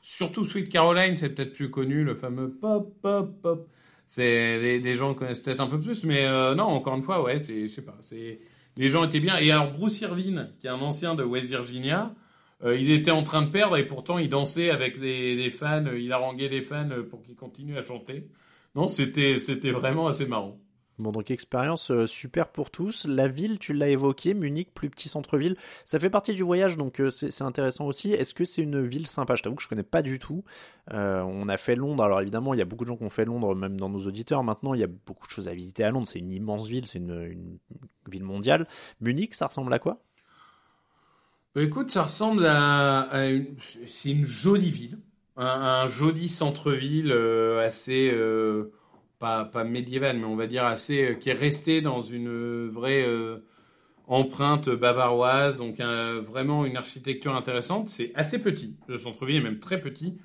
surtout 0.00 0.44
Sweet 0.44 0.70
Caroline, 0.70 1.16
c'est 1.16 1.34
peut-être 1.34 1.52
plus 1.52 1.70
connu, 1.70 2.04
le 2.04 2.14
fameux 2.14 2.50
pop, 2.50 2.94
pop, 3.02 3.42
pop. 3.42 3.68
C'est, 4.06 4.58
les, 4.58 4.78
les 4.80 4.96
gens 4.96 5.14
connaissent 5.14 5.40
peut-être 5.40 5.60
un 5.60 5.66
peu 5.66 5.80
plus, 5.80 6.04
mais 6.04 6.26
euh, 6.26 6.54
non, 6.54 6.64
encore 6.64 6.94
une 6.94 7.02
fois, 7.02 7.22
ouais, 7.22 7.40
c'est, 7.40 7.68
je 7.68 7.74
sais 7.74 7.82
pas, 7.82 7.96
c'est. 8.00 8.40
Les 8.76 8.88
gens 8.88 9.04
étaient 9.04 9.20
bien. 9.20 9.36
Et 9.38 9.50
alors, 9.52 9.72
Bruce 9.72 10.00
Irvine, 10.00 10.52
qui 10.60 10.66
est 10.66 10.70
un 10.70 10.80
ancien 10.80 11.14
de 11.14 11.22
West 11.22 11.48
Virginia, 11.48 12.14
euh, 12.64 12.76
il 12.76 12.90
était 12.90 13.12
en 13.12 13.22
train 13.22 13.42
de 13.42 13.50
perdre 13.50 13.76
et 13.76 13.86
pourtant 13.86 14.18
il 14.18 14.28
dansait 14.28 14.70
avec 14.70 14.98
des, 14.98 15.36
des 15.36 15.50
fans, 15.50 15.84
il 15.96 16.12
haranguait 16.12 16.48
les 16.48 16.62
fans 16.62 16.88
pour 17.08 17.22
qu'ils 17.22 17.36
continuent 17.36 17.78
à 17.78 17.84
chanter. 17.84 18.28
Non, 18.74 18.88
c'était, 18.88 19.38
c'était 19.38 19.70
vraiment 19.70 20.08
assez 20.08 20.26
marrant. 20.26 20.58
Bon, 20.98 21.10
donc 21.10 21.32
expérience 21.32 21.90
euh, 21.90 22.06
super 22.06 22.48
pour 22.48 22.70
tous. 22.70 23.06
La 23.06 23.26
ville, 23.26 23.58
tu 23.58 23.72
l'as 23.72 23.88
évoqué, 23.88 24.32
Munich, 24.32 24.72
plus 24.72 24.90
petit 24.90 25.08
centre-ville. 25.08 25.56
Ça 25.84 25.98
fait 25.98 26.10
partie 26.10 26.34
du 26.34 26.44
voyage, 26.44 26.76
donc 26.76 27.00
euh, 27.00 27.10
c'est 27.10 27.42
intéressant 27.42 27.86
aussi. 27.86 28.12
Est-ce 28.12 28.32
que 28.32 28.44
c'est 28.44 28.62
une 28.62 28.80
ville 28.86 29.08
sympa? 29.08 29.34
Je 29.34 29.42
t'avoue 29.42 29.56
que 29.56 29.62
je 29.62 29.68
connais 29.68 29.82
pas 29.82 30.02
du 30.02 30.20
tout. 30.20 30.44
Euh, 30.92 31.22
on 31.22 31.48
a 31.48 31.56
fait 31.56 31.74
Londres. 31.74 32.04
Alors 32.04 32.20
évidemment, 32.20 32.54
il 32.54 32.58
y 32.58 32.62
a 32.62 32.64
beaucoup 32.64 32.84
de 32.84 32.90
gens 32.90 32.96
qui 32.96 33.02
ont 33.02 33.10
fait 33.10 33.24
Londres, 33.24 33.56
même 33.56 33.76
dans 33.76 33.88
nos 33.88 34.06
auditeurs. 34.06 34.44
Maintenant, 34.44 34.72
il 34.72 34.80
y 34.80 34.84
a 34.84 34.88
beaucoup 34.88 35.26
de 35.26 35.32
choses 35.32 35.48
à 35.48 35.54
visiter 35.54 35.82
à 35.82 35.90
Londres. 35.90 36.06
C'est 36.06 36.20
une 36.20 36.30
immense 36.30 36.68
ville, 36.68 36.86
c'est 36.86 36.98
une, 36.98 37.58
ville 38.08 38.24
mondiale. 38.24 38.68
Munich, 39.00 39.34
ça 39.34 39.48
ressemble 39.48 39.72
à 39.72 39.80
quoi? 39.80 40.00
Bah, 41.56 41.62
écoute, 41.62 41.90
ça 41.90 42.04
ressemble 42.04 42.46
à, 42.46 43.26
une, 43.30 43.56
c'est 43.88 44.12
une 44.12 44.26
jolie 44.26 44.70
ville, 44.70 44.98
un, 45.36 45.88
joli 45.88 46.28
centre-ville 46.28 47.10
assez 47.64 48.12
pas 49.24 49.44
pas 49.44 49.64
médiéval, 49.64 50.18
mais 50.18 50.26
on 50.26 50.36
va 50.36 50.46
dire 50.46 50.64
assez 50.64 51.10
euh, 51.10 51.14
qui 51.14 51.30
est 51.30 51.34
resté 51.34 51.80
dans 51.80 52.00
une 52.00 52.68
vraie 52.68 53.04
euh, 53.06 53.38
empreinte 54.06 54.68
bavaroise, 54.68 55.56
donc 55.56 55.80
euh, 55.80 56.20
vraiment 56.20 56.64
une 56.66 56.76
architecture 56.76 57.34
intéressante. 57.34 57.88
C'est 57.88 58.12
assez 58.14 58.38
petit, 58.38 58.76
le 58.86 58.98
centre-ville 58.98 59.36
est 59.36 59.40
même 59.40 59.60
très 59.60 59.80
petit. 59.80 60.18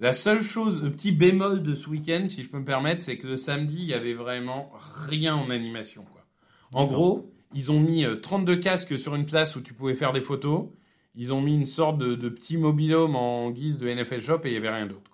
La 0.00 0.12
seule 0.12 0.42
chose, 0.42 0.82
le 0.82 0.90
petit 0.90 1.12
bémol 1.12 1.62
de 1.62 1.76
ce 1.76 1.88
week-end, 1.88 2.24
si 2.26 2.42
je 2.42 2.50
peux 2.50 2.58
me 2.58 2.64
permettre, 2.64 3.04
c'est 3.04 3.18
que 3.18 3.28
le 3.28 3.36
samedi, 3.36 3.76
il 3.78 3.86
y 3.86 3.94
avait 3.94 4.14
vraiment 4.14 4.72
rien 5.08 5.36
en 5.36 5.50
animation, 5.50 6.04
quoi. 6.10 6.22
En 6.74 6.86
gros, 6.86 7.30
ils 7.54 7.70
ont 7.70 7.80
mis 7.80 8.04
euh, 8.04 8.16
32 8.16 8.56
casques 8.56 8.98
sur 8.98 9.14
une 9.14 9.26
place 9.26 9.54
où 9.54 9.60
tu 9.60 9.74
pouvais 9.74 9.94
faire 9.94 10.12
des 10.12 10.22
photos. 10.22 10.68
Ils 11.14 11.32
ont 11.32 11.42
mis 11.42 11.54
une 11.54 11.66
sorte 11.66 11.98
de, 11.98 12.14
de 12.14 12.28
petit 12.28 12.56
mobilhome 12.56 13.14
en 13.14 13.50
guise 13.50 13.78
de 13.78 13.88
NFL 13.88 14.22
Shop 14.22 14.40
et 14.44 14.48
il 14.48 14.54
y 14.54 14.56
avait 14.56 14.70
rien 14.70 14.86
d'autre. 14.86 15.11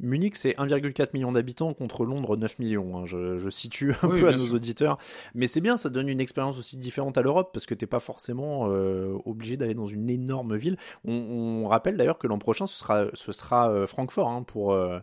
Munich, 0.00 0.36
c'est 0.36 0.52
1,4 0.56 1.08
million 1.14 1.32
d'habitants 1.32 1.74
contre 1.74 2.04
Londres 2.04 2.36
9 2.36 2.58
millions. 2.58 2.98
hein. 2.98 3.04
Je, 3.04 3.38
je 3.38 3.50
situe 3.50 3.92
un 4.02 4.08
Oui, 4.08 4.20
peu 4.20 4.28
à 4.28 4.32
nos 4.32 4.38
sûr. 4.38 4.54
auditeurs. 4.54 4.98
Mais 5.34 5.46
c'est 5.46 5.60
bien, 5.60 5.76
ça 5.76 5.90
donne 5.90 6.08
une 6.08 6.20
expérience 6.20 6.58
aussi 6.58 6.76
différente 6.76 7.18
à 7.18 7.22
l'Europe 7.22 7.50
parce 7.52 7.66
que 7.66 7.74
t'es 7.74 7.86
pas 7.86 8.00
forcément 8.00 8.68
euh, 8.70 9.16
obligé 9.24 9.56
d'aller 9.56 9.74
dans 9.74 9.86
une 9.86 10.08
énorme 10.10 10.56
ville. 10.56 10.76
On, 11.04 11.12
on 11.12 11.66
rappelle 11.66 11.96
d'ailleurs 11.96 12.18
que 12.18 12.26
l'an 12.26 12.38
prochain, 12.38 12.66
ce 12.66 12.76
sera, 12.78 13.06
ce 13.14 13.32
sera 13.32 13.70
euh, 13.72 13.86
Francfort 13.86 14.28
hein, 14.28 14.42
pour, 14.44 14.72
euh, 14.72 14.98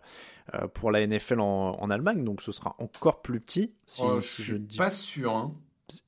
pour 0.73 0.91
la 0.91 1.05
NFL 1.05 1.39
en, 1.39 1.77
en 1.79 1.89
Allemagne. 1.89 2.23
Donc 2.23 2.41
ce 2.41 2.51
sera 2.51 2.75
encore 2.79 3.21
plus 3.21 3.39
petit. 3.39 3.73
Si, 3.87 4.01
Euh, 4.03 4.19
si 4.21 4.41
je 4.43 4.51
suis 4.53 4.59
dis- 4.59 4.77
pas 4.77 4.91
sûr. 4.91 5.31
Hein. 5.35 5.51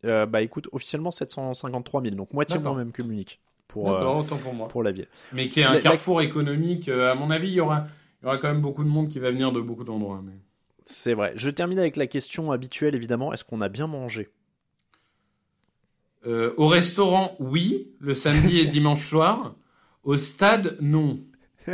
Euh, 0.05 0.25
bah 0.25 0.41
écoute, 0.41 0.69
officiellement 0.71 1.11
753 1.11 2.01
000, 2.01 2.15
donc 2.15 2.33
moitié 2.33 2.57
moins 2.59 2.73
même 2.75 2.91
que 2.91 3.03
Munich 3.03 3.39
pour, 3.67 3.91
euh, 3.91 4.21
pour 4.41 4.53
moi. 4.53 4.67
pour 4.69 4.81
la 4.81 4.91
ville. 4.91 5.07
Mais 5.33 5.49
qui 5.49 5.59
est 5.59 5.63
un 5.65 5.69
La- 5.69 5.75
la- 5.75 5.81
carrefour 5.81 6.21
économique. 6.21 6.89
euh, 6.89 7.11
à 7.11 7.15
mon 7.15 7.29
avis, 7.29 7.49
il 7.49 7.53
y 7.53 7.59
aura, 7.59 7.85
il 8.21 8.25
y 8.25 8.27
aura 8.27 8.37
quand 8.37 8.47
même 8.47 8.61
beaucoup 8.61 8.83
de 8.83 8.89
monde 8.89 9.09
qui 9.09 9.19
va 9.19 9.31
venir 9.31 9.51
de 9.51 9.61
beaucoup 9.61 9.83
d'endroits. 9.83 10.21
Mais... 10.25 10.33
C'est 10.85 11.13
vrai. 11.13 11.33
Je 11.35 11.49
termine 11.49 11.79
avec 11.79 11.95
la 11.95 12.07
question 12.07 12.51
habituelle 12.51 12.95
évidemment. 12.95 13.33
Est-ce 13.33 13.43
qu'on 13.43 13.61
a 13.61 13.69
bien 13.69 13.87
mangé? 13.87 14.29
Euh, 16.25 16.53
au 16.57 16.67
restaurant, 16.67 17.35
oui, 17.39 17.91
le 17.99 18.13
samedi 18.15 18.59
et 18.59 18.65
dimanche 18.65 19.05
soir. 19.09 19.55
Au 20.03 20.17
stade, 20.17 20.77
non. 20.81 21.19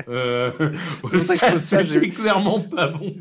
Euh, 0.07 0.51
au 1.03 1.19
stade, 1.19 1.59
c'était 1.59 2.09
clairement 2.09 2.59
pas 2.61 2.87
bon. 2.87 3.15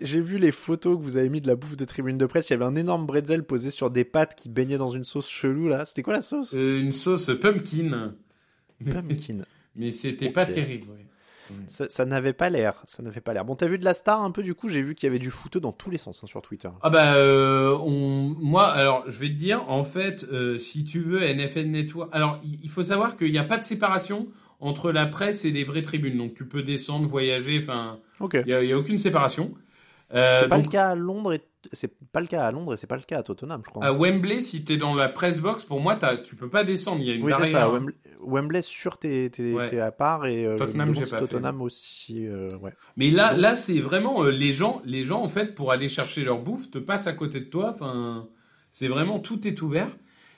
J'ai- 0.00 0.22
vu 0.22 0.38
les 0.38 0.50
photos 0.50 0.96
que 0.96 1.02
vous 1.02 1.18
avez 1.18 1.28
mis 1.28 1.42
de 1.42 1.46
la 1.46 1.56
bouffe 1.56 1.76
de 1.76 1.84
tribune 1.84 2.16
de 2.16 2.24
presse. 2.24 2.48
Il 2.48 2.54
y 2.54 2.56
avait 2.56 2.64
un 2.64 2.74
énorme 2.74 3.04
bretzel 3.04 3.42
posé 3.44 3.70
sur 3.70 3.90
des 3.90 4.06
pâtes 4.06 4.34
qui 4.34 4.48
baignaient 4.48 4.78
dans 4.78 4.88
une 4.88 5.04
sauce 5.04 5.28
chelou 5.28 5.68
là. 5.68 5.84
C'était 5.84 6.00
quoi 6.02 6.14
la 6.14 6.22
sauce? 6.22 6.54
Euh, 6.54 6.80
une 6.80 6.92
sauce 6.92 7.30
pumpkin. 7.38 8.14
Pumpkin. 8.82 9.40
Mais 9.74 9.92
c'était 9.92 10.30
pas 10.30 10.46
terrible. 10.46 10.86
ouais. 10.90 11.05
Ça, 11.66 11.88
ça 11.88 12.04
n'avait 12.04 12.32
pas 12.32 12.50
l'air. 12.50 12.82
Ça 12.86 13.02
n'avait 13.02 13.20
pas 13.20 13.32
l'air. 13.32 13.44
Bon, 13.44 13.54
t'as 13.54 13.68
vu 13.68 13.78
de 13.78 13.84
la 13.84 13.94
star 13.94 14.22
un 14.22 14.30
peu 14.30 14.42
du 14.42 14.54
coup? 14.54 14.68
J'ai 14.68 14.82
vu 14.82 14.94
qu'il 14.94 15.06
y 15.06 15.10
avait 15.10 15.18
du 15.18 15.30
footeux 15.30 15.60
dans 15.60 15.72
tous 15.72 15.90
les 15.90 15.98
sens 15.98 16.22
hein, 16.22 16.26
sur 16.26 16.42
Twitter. 16.42 16.68
Ah 16.82 16.90
bah 16.90 17.14
euh, 17.14 17.76
on 17.80 18.34
moi 18.38 18.68
alors 18.68 19.04
je 19.08 19.18
vais 19.20 19.28
te 19.28 19.34
dire 19.34 19.64
en 19.68 19.84
fait 19.84 20.26
euh, 20.32 20.58
si 20.58 20.84
tu 20.84 21.00
veux 21.00 21.20
NFL 21.20 21.66
Network 21.66 22.10
alors 22.12 22.38
il 22.44 22.68
faut 22.70 22.82
savoir 22.82 23.16
qu'il 23.16 23.32
n'y 23.32 23.38
a 23.38 23.44
pas 23.44 23.58
de 23.58 23.64
séparation 23.64 24.28
entre 24.60 24.90
la 24.90 25.06
presse 25.06 25.44
et 25.44 25.50
les 25.50 25.64
vraies 25.64 25.82
tribunes 25.82 26.16
donc 26.16 26.34
tu 26.34 26.46
peux 26.46 26.62
descendre 26.62 27.06
voyager 27.06 27.58
enfin 27.62 27.98
il 28.20 28.48
y 28.48 28.72
a, 28.72 28.78
aucune 28.78 28.98
séparation 28.98 29.52
Euh, 30.14 30.42
C'est 30.42 30.48
pas 30.48 30.56
donc, 30.56 30.66
le 30.66 30.70
cas 30.70 30.88
à 30.90 30.94
Londres. 30.94 31.32
Et... 31.32 31.40
C'est 31.72 31.92
pas 32.12 32.20
le 32.20 32.26
cas 32.26 32.44
à 32.46 32.50
Londres 32.50 32.74
et 32.74 32.76
c'est 32.76 32.86
pas 32.86 32.96
le 32.96 33.02
cas 33.02 33.18
à 33.18 33.22
Tottenham, 33.22 33.62
je 33.64 33.70
crois. 33.70 33.84
à 33.84 33.92
Wembley 33.92 34.40
si 34.40 34.64
t'es 34.64 34.76
dans 34.76 34.94
la 34.94 35.08
press 35.08 35.38
box 35.40 35.64
pour 35.64 35.80
moi 35.80 35.96
t'as- 35.96 36.16
tu 36.16 36.36
peux 36.36 36.48
pas 36.48 36.64
descendre 36.64 37.00
il 37.02 37.08
y 37.08 37.10
a 37.10 37.14
une 37.14 37.24
oui, 37.24 37.32
c'est 37.36 37.46
ça. 37.46 37.66
hein. 37.66 37.68
Wembley, 37.72 37.94
Wembley 38.20 38.62
sûr, 38.62 38.98
t'es 38.98 39.30
Ouais. 39.54 39.78
à 39.80 39.90
part 39.92 40.26
et 40.26 40.46
euh, 40.46 40.56
Tottenham, 40.56 40.94
j'ai 40.94 41.04
pas 41.04 41.20
Tottenham 41.20 41.62
aussi. 41.62 42.26
euh, 42.26 42.48
ouais. 42.62 42.72
mais 42.96 43.10
là 43.10 43.32
là 43.34 43.56
c'est 43.56 43.80
vraiment 43.80 44.22
euh, 44.24 44.30
les 44.30 44.52
gens 44.52 44.80
les 44.84 45.04
gens 45.04 45.22
en 45.22 45.28
fait 45.28 45.54
pour 45.54 45.70
aller 45.72 45.88
chercher 45.88 46.24
leur 46.24 46.38
bouffe 46.40 46.70
te 46.70 46.78
passent 46.78 47.06
à 47.06 47.12
côté 47.12 47.40
de 47.40 47.46
toi 47.46 47.70
enfin 47.74 48.28
c'est 48.70 48.88
vraiment 48.88 49.18
tout 49.20 49.46
est 49.46 49.60
ouvert 49.62 49.88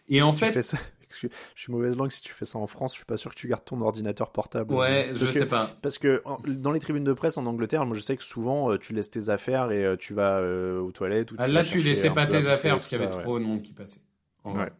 et 0.08 0.23
en 0.23 0.32
Si 0.32 0.38
fait 0.38 0.76
Excuse- 1.08 1.30
je 1.54 1.60
suis 1.62 1.72
mauvaise 1.72 1.96
langue. 1.96 2.10
Si 2.10 2.20
tu 2.22 2.32
fais 2.32 2.44
ça 2.44 2.58
en 2.58 2.66
France, 2.66 2.92
je 2.92 2.98
suis 2.98 3.04
pas 3.06 3.16
sûr 3.16 3.30
que 3.34 3.36
tu 3.40 3.48
gardes 3.48 3.64
ton 3.64 3.80
ordinateur 3.80 4.30
portable. 4.30 4.74
ouais 4.74 5.08
Parce 5.12 5.24
je 5.24 5.32
que- 5.32 5.38
sais 5.40 5.46
pas 5.46 5.70
Parce 5.82 5.98
que 5.98 6.20
en- 6.24 6.38
dans 6.46 6.72
les 6.72 6.80
tribunes 6.80 7.04
de 7.04 7.12
presse 7.12 7.36
en 7.38 7.46
Angleterre, 7.46 7.84
moi 7.86 7.96
je 7.96 8.00
sais 8.02 8.16
que 8.16 8.22
souvent 8.24 8.70
euh, 8.72 8.78
tu 8.78 8.92
laisses 8.92 9.10
tes 9.10 9.28
affaires 9.30 9.70
et 9.72 9.84
euh, 9.84 9.96
tu 9.96 10.12
vas 10.14 10.38
euh, 10.40 10.80
aux 10.80 10.92
toilettes. 10.92 11.32
Ou 11.32 11.36
Ah, 11.38 11.46
tu 11.46 11.52
là, 11.52 11.62
vas 11.62 11.68
tu 11.68 11.78
laissais 11.80 12.10
pas 12.10 12.26
tes 12.26 12.46
affaires 12.46 12.76
parce 12.76 12.88
qu'il 12.88 12.98
y 12.98 13.02
avait 13.02 13.14
ouais. 13.14 13.22
trop 13.22 13.38
de 13.38 13.44
monde 13.44 13.62
qui 13.62 13.72
passait. 13.72 14.00
Ouais. 14.44 14.70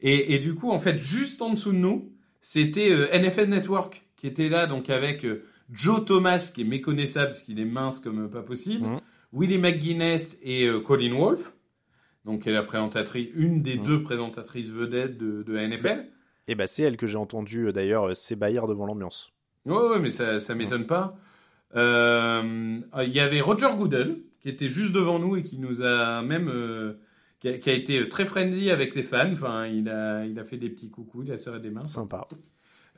Et, 0.00 0.34
et 0.34 0.38
du 0.38 0.54
coup, 0.54 0.70
en 0.70 0.78
fait, 0.78 0.98
juste 0.98 1.42
en 1.42 1.50
dessous 1.50 1.72
de 1.72 1.78
nous, 1.78 2.10
c'était 2.40 2.90
euh, 2.90 3.08
NFL 3.18 3.48
Network 3.48 4.02
qui 4.16 4.26
était 4.26 4.48
là, 4.48 4.66
donc 4.66 4.88
avec 4.90 5.24
euh, 5.24 5.44
Joe 5.72 6.04
Thomas, 6.04 6.50
qui 6.54 6.62
est 6.62 6.64
méconnaissable 6.64 7.28
parce 7.32 7.42
qu'il 7.42 7.58
est 7.60 7.64
mince 7.64 8.00
comme 8.00 8.28
pas 8.30 8.42
possible, 8.42 8.86
Mhm. 8.86 9.00
Willie 9.32 9.58
McGuinness 9.58 10.36
et 10.42 10.68
Colin 10.84 11.14
Wolfe, 11.14 11.54
donc 12.24 12.42
qui 12.42 12.48
est 12.48 12.52
la 12.52 12.62
présentatrice, 12.62 13.28
une 13.34 13.62
des 13.62 13.76
Mhm. 13.76 13.84
deux 13.84 14.02
présentatrices 14.02 14.70
vedettes 14.70 15.16
de, 15.18 15.42
de 15.42 15.52
la 15.52 15.66
NFL. 15.68 16.06
Et 16.48 16.54
bah 16.54 16.66
c'est 16.66 16.82
elle 16.82 16.96
que 16.96 17.06
j'ai 17.06 17.16
entendu 17.18 17.66
euh, 17.68 17.72
d'ailleurs 17.72 18.08
euh, 18.08 18.14
s'ébahir 18.14 18.66
devant 18.66 18.86
l'ambiance. 18.86 19.32
Ouais, 19.66 19.76
ouais, 19.76 19.98
mais 19.98 20.10
ça, 20.10 20.40
ça 20.40 20.54
m'étonne 20.54 20.86
pas. 20.86 21.16
Euh, 21.76 22.80
Il 23.04 23.12
y 23.12 23.20
avait 23.20 23.40
Roger 23.40 23.68
Goodell, 23.76 24.18
qui 24.40 24.48
était 24.48 24.68
juste 24.70 24.92
devant 24.92 25.18
nous 25.18 25.36
et 25.36 25.42
qui 25.42 25.58
nous 25.58 25.82
a 25.82 26.22
même, 26.22 26.48
euh, 26.48 26.94
qui, 27.40 27.48
a, 27.48 27.58
qui 27.58 27.70
a 27.70 27.72
été 27.74 28.08
très 28.08 28.24
friendly 28.24 28.70
avec 28.70 28.94
les 28.94 29.02
fans. 29.02 29.30
Enfin, 29.32 29.66
il 29.66 29.88
a, 29.88 30.24
il 30.26 30.38
a 30.38 30.44
fait 30.44 30.56
des 30.56 30.70
petits 30.70 30.90
coucous, 30.90 31.22
il 31.24 31.32
a 31.32 31.36
serré 31.36 31.60
des 31.60 31.70
mains. 31.70 31.84
Sympa. 31.84 32.26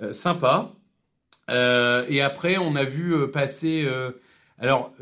Euh, 0.00 0.12
sympa. 0.12 0.72
Et 1.48 2.22
après, 2.22 2.56
on 2.58 2.76
a 2.76 2.84
vu 2.84 3.28
passer. 3.30 3.86
alors, 4.58 4.92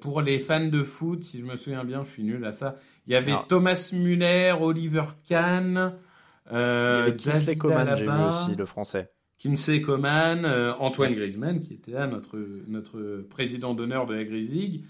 pour 0.00 0.20
les 0.22 0.38
fans 0.40 0.66
de 0.66 0.82
foot, 0.82 1.22
si 1.22 1.38
je 1.40 1.44
me 1.44 1.54
souviens 1.56 1.84
bien, 1.84 2.02
je 2.04 2.10
suis 2.10 2.24
nul 2.24 2.44
à 2.44 2.50
ça. 2.52 2.76
Il 3.06 3.12
y 3.12 3.16
avait. 3.16 3.32
Thomas 3.48 3.90
Muller, 3.92 4.54
Oliver 4.60 5.02
Kahn, 5.28 5.94
Il 6.50 6.52
y 6.52 6.56
euh, 6.56 7.02
avait 7.02 7.16
Kingsley 7.16 7.44
David 7.46 7.58
Coman, 7.58 7.96
j'ai 7.96 8.02
vu 8.04 8.08
Alaba. 8.10 8.28
aussi 8.44 8.54
le 8.56 8.66
français. 8.66 9.10
Kinsey 9.38 9.80
Coman, 9.82 10.44
euh, 10.44 10.72
Antoine 10.78 11.12
Griezmann, 11.14 11.62
qui 11.62 11.74
était 11.74 11.90
là, 11.92 12.06
notre, 12.06 12.38
notre 12.68 13.26
président 13.28 13.74
d'honneur 13.74 14.06
de 14.06 14.14
la 14.14 14.22
Grise 14.24 14.52
League. 14.54 14.84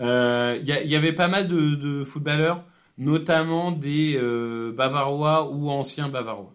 Euh, 0.00 0.56
Il 0.62 0.66
y, 0.66 0.72
a- 0.72 0.82
il 0.82 0.88
y 0.90 0.96
avait 0.96 1.12
pas 1.12 1.28
mal 1.28 1.46
de, 1.48 1.74
de 1.74 2.04
footballeurs, 2.04 2.64
notamment 2.96 3.70
des 3.70 4.16
euh, 4.16 4.72
Bavarois 4.74 5.50
ou 5.50 5.68
anciens 5.70 6.08
Bavarois. 6.08 6.54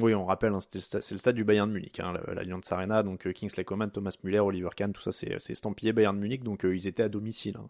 Oui, 0.00 0.14
on 0.14 0.24
rappelle, 0.26 0.52
hein, 0.54 0.60
c'est 0.60 1.10
le 1.10 1.18
stade 1.18 1.34
du 1.34 1.42
Bayern 1.42 1.68
de 1.68 1.74
Munich, 1.74 1.98
hein, 1.98 2.12
la- 2.12 2.34
l'Allianz 2.34 2.62
Arena. 2.70 3.02
Donc 3.02 3.26
euh, 3.26 3.32
Kingsley 3.32 3.64
Coman, 3.64 3.90
Thomas 3.90 4.14
Müller, 4.22 4.38
Oliver 4.38 4.68
Kahn, 4.76 4.92
tout 4.92 5.00
ça, 5.02 5.10
c'est 5.10 5.36
estampillé 5.50 5.92
Bayern 5.92 6.14
de 6.14 6.20
Munich. 6.20 6.44
Donc 6.44 6.64
euh, 6.64 6.76
ils 6.76 6.86
étaient 6.86 7.02
à 7.02 7.08
domicile. 7.08 7.56
hein. 7.58 7.66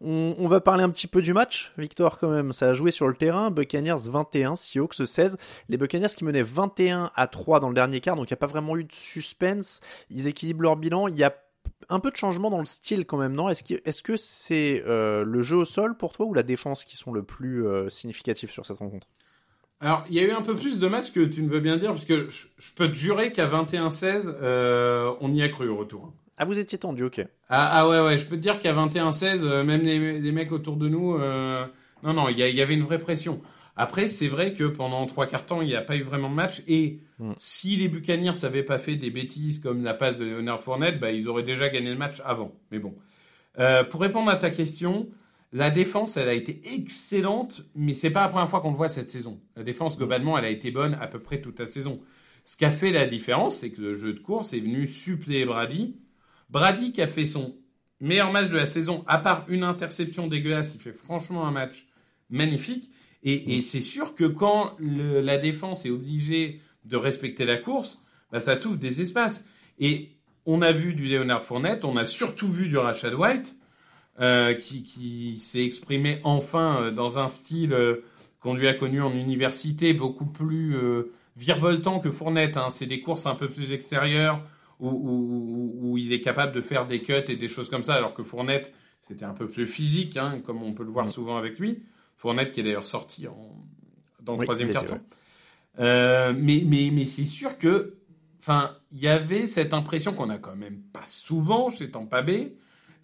On, 0.00 0.46
va 0.46 0.60
parler 0.60 0.84
un 0.84 0.90
petit 0.90 1.08
peu 1.08 1.22
du 1.22 1.32
match, 1.32 1.72
Victor, 1.76 2.18
quand 2.18 2.30
même. 2.30 2.52
Ça 2.52 2.68
a 2.68 2.72
joué 2.72 2.92
sur 2.92 3.08
le 3.08 3.14
terrain. 3.14 3.50
Buccaneers 3.50 4.08
21, 4.08 4.54
Seahawks 4.54 4.94
16. 5.06 5.36
Les 5.68 5.76
Buccaneers 5.76 6.14
qui 6.16 6.24
menaient 6.24 6.42
21 6.44 7.10
à 7.16 7.26
3 7.26 7.58
dans 7.58 7.68
le 7.68 7.74
dernier 7.74 8.00
quart, 8.00 8.14
donc 8.14 8.30
il 8.30 8.32
n'y 8.32 8.36
a 8.36 8.38
pas 8.38 8.46
vraiment 8.46 8.76
eu 8.76 8.84
de 8.84 8.92
suspense. 8.92 9.80
Ils 10.08 10.28
équilibrent 10.28 10.62
leur 10.62 10.76
bilan. 10.76 11.08
Il 11.08 11.16
y 11.16 11.24
a 11.24 11.34
un 11.88 11.98
peu 11.98 12.12
de 12.12 12.16
changement 12.16 12.48
dans 12.50 12.60
le 12.60 12.64
style 12.64 13.06
quand 13.06 13.16
même, 13.18 13.32
non? 13.34 13.48
Est-ce 13.48 14.02
que 14.04 14.16
c'est 14.16 14.84
euh, 14.86 15.24
le 15.24 15.42
jeu 15.42 15.56
au 15.56 15.64
sol 15.64 15.96
pour 15.96 16.12
toi 16.12 16.26
ou 16.26 16.34
la 16.34 16.44
défense 16.44 16.84
qui 16.84 16.96
sont 16.96 17.10
le 17.12 17.24
plus 17.24 17.64
significatifs 17.90 18.52
sur 18.52 18.64
cette 18.66 18.78
rencontre? 18.78 19.08
Alors, 19.80 20.04
il 20.08 20.14
y 20.14 20.20
a 20.20 20.22
eu 20.22 20.30
un 20.30 20.40
peu 20.42 20.54
plus 20.54 20.78
de 20.78 20.88
matchs 20.88 21.12
que 21.12 21.20
tu 21.20 21.42
ne 21.42 21.48
veux 21.48 21.60
bien 21.60 21.76
dire, 21.76 21.92
parce 21.92 22.06
que 22.06 22.28
je, 22.30 22.46
je 22.58 22.72
peux 22.74 22.88
te 22.88 22.94
jurer 22.94 23.30
qu'à 23.30 23.46
21-16, 23.46 24.34
euh, 24.40 25.12
on 25.20 25.34
y 25.34 25.42
a 25.42 25.48
cru 25.48 25.68
au 25.68 25.76
retour. 25.76 26.12
Ah, 26.38 26.46
vous 26.46 26.58
étiez 26.58 26.78
tendu, 26.78 27.04
ok. 27.04 27.20
Ah, 27.50 27.70
ah 27.74 27.88
ouais, 27.88 28.00
ouais, 28.00 28.18
je 28.18 28.24
peux 28.24 28.36
te 28.36 28.40
dire 28.40 28.58
qu'à 28.58 28.72
21-16, 28.72 29.42
euh, 29.42 29.64
même 29.64 29.82
les, 29.82 30.18
les 30.18 30.32
mecs 30.32 30.50
autour 30.52 30.76
de 30.76 30.88
nous, 30.88 31.14
euh, 31.16 31.66
non, 32.02 32.14
non, 32.14 32.28
il 32.30 32.38
y, 32.38 32.62
avait 32.62 32.74
une 32.74 32.82
vraie 32.82 32.98
pression. 32.98 33.40
Après, 33.76 34.06
c'est 34.08 34.28
vrai 34.28 34.54
que 34.54 34.64
pendant 34.64 35.04
trois 35.04 35.26
quarts 35.26 35.44
temps, 35.44 35.60
il 35.60 35.68
n'y 35.68 35.74
a 35.74 35.82
pas 35.82 35.96
eu 35.96 36.02
vraiment 36.02 36.30
de 36.30 36.34
match. 36.34 36.62
Et 36.66 37.00
Mm. 37.18 37.32
si 37.38 37.76
les 37.76 37.88
Buccaneers 37.88 38.32
n'avaient 38.42 38.62
pas 38.62 38.78
fait 38.78 38.96
des 38.96 39.08
bêtises 39.08 39.58
comme 39.58 39.82
la 39.82 39.94
passe 39.94 40.18
de 40.18 40.26
Leonard 40.26 40.62
Fournette, 40.62 41.00
bah, 41.00 41.12
ils 41.12 41.28
auraient 41.28 41.42
déjà 41.42 41.70
gagné 41.70 41.88
le 41.88 41.96
match 41.96 42.20
avant. 42.26 42.52
Mais 42.70 42.78
bon. 42.78 42.94
Pour 43.90 44.02
répondre 44.02 44.30
à 44.30 44.36
ta 44.36 44.50
question, 44.50 45.08
la 45.56 45.70
défense, 45.70 46.18
elle 46.18 46.28
a 46.28 46.34
été 46.34 46.60
excellente, 46.74 47.62
mais 47.74 47.94
c'est 47.94 48.10
pas 48.10 48.20
la 48.20 48.28
première 48.28 48.48
fois 48.50 48.60
qu'on 48.60 48.72
le 48.72 48.76
voit 48.76 48.90
cette 48.90 49.10
saison. 49.10 49.40
La 49.56 49.62
défense, 49.62 49.96
globalement, 49.96 50.36
elle 50.36 50.44
a 50.44 50.50
été 50.50 50.70
bonne 50.70 50.98
à 51.00 51.06
peu 51.06 51.18
près 51.18 51.40
toute 51.40 51.58
la 51.58 51.64
saison. 51.64 51.98
Ce 52.44 52.58
qui 52.58 52.66
a 52.66 52.70
fait 52.70 52.92
la 52.92 53.06
différence, 53.06 53.56
c'est 53.56 53.70
que 53.70 53.80
le 53.80 53.94
jeu 53.94 54.12
de 54.12 54.18
course 54.18 54.52
est 54.52 54.60
venu 54.60 54.86
suppléer 54.86 55.46
Brady. 55.46 55.96
Brady 56.50 56.92
qui 56.92 57.00
a 57.00 57.06
fait 57.06 57.24
son 57.24 57.56
meilleur 58.00 58.32
match 58.32 58.50
de 58.50 58.56
la 58.56 58.66
saison, 58.66 59.02
à 59.06 59.16
part 59.16 59.46
une 59.48 59.64
interception 59.64 60.26
dégueulasse, 60.26 60.74
il 60.74 60.80
fait 60.80 60.92
franchement 60.92 61.46
un 61.46 61.52
match 61.52 61.86
magnifique. 62.28 62.90
Et, 63.22 63.62
c'est 63.62 63.80
sûr 63.80 64.14
que 64.14 64.24
quand 64.24 64.76
la 64.78 65.38
défense 65.38 65.86
est 65.86 65.90
obligée 65.90 66.60
de 66.84 66.98
respecter 66.98 67.46
la 67.46 67.56
course, 67.56 68.04
bah, 68.30 68.40
ça 68.40 68.56
t'ouvre 68.56 68.76
des 68.76 69.00
espaces. 69.00 69.48
Et 69.78 70.10
on 70.44 70.60
a 70.60 70.70
vu 70.72 70.92
du 70.92 71.08
Leonard 71.08 71.42
Fournette, 71.42 71.86
on 71.86 71.96
a 71.96 72.04
surtout 72.04 72.48
vu 72.48 72.68
du 72.68 72.76
Rashad 72.76 73.14
White, 73.14 73.55
euh, 74.20 74.54
qui, 74.54 74.82
qui 74.82 75.38
s'est 75.40 75.64
exprimé 75.64 76.20
enfin 76.24 76.82
euh, 76.82 76.90
dans 76.90 77.18
un 77.18 77.28
style 77.28 77.72
euh, 77.72 78.04
qu'on 78.40 78.54
lui 78.54 78.66
a 78.68 78.74
connu 78.74 79.00
en 79.02 79.12
université, 79.12 79.92
beaucoup 79.92 80.26
plus 80.26 80.74
virevoltant 81.36 82.00
que 82.00 82.10
Fournette. 82.10 82.56
Hein. 82.56 82.68
C'est 82.70 82.86
des 82.86 83.00
courses 83.00 83.26
un 83.26 83.34
peu 83.34 83.48
plus 83.48 83.72
extérieures, 83.72 84.40
où, 84.78 84.88
où- 84.88 84.92
où- 84.92 85.92
où 85.92 85.98
il 85.98 86.12
est 86.12 86.20
capable 86.20 86.52
de 86.52 86.60
faire 86.60 86.86
des 86.86 87.00
cuts 87.00 87.12
et 87.28 87.36
des 87.36 87.48
choses 87.48 87.68
comme 87.68 87.82
ça, 87.84 87.94
alors 87.94 88.14
que 88.14 88.22
Fournette, 88.22 88.72
c'était 89.02 89.24
un 89.24 89.32
peu 89.34 89.48
plus 89.48 89.66
physique, 89.66 90.16
hein, 90.16 90.40
comme 90.44 90.62
on 90.62 90.72
peut 90.74 90.84
le 90.84 90.90
voir 90.90 91.06
Mm. 91.06 91.08
souvent 91.08 91.36
avec 91.38 91.58
lui. 91.58 91.82
Fournette 92.14 92.52
qui 92.52 92.60
est 92.60 92.62
d'ailleurs 92.62 92.84
sorti 92.86 93.26
en, 93.26 93.36
dans 94.22 94.34
le 94.34 94.40
Oui, 94.40 94.46
troisième 94.46 94.70
carton. 94.72 95.00
Euh, 95.78 96.32
mais 96.36 96.62
mais, 96.66 96.90
mais 96.92 97.04
c'est 97.04 97.26
sûr 97.26 97.58
que, 97.58 97.96
enfin, 98.38 98.76
il 98.92 99.00
y 99.00 99.08
avait 99.08 99.46
cette 99.46 99.74
impression 99.74 100.12
qu'on 100.12 100.30
a 100.30 100.38
quand 100.38 100.56
même 100.56 100.80
pas 100.92 101.04
souvent 101.06 101.68
chez 101.68 101.90
Tampa 101.90 102.22
Bay, 102.22 102.54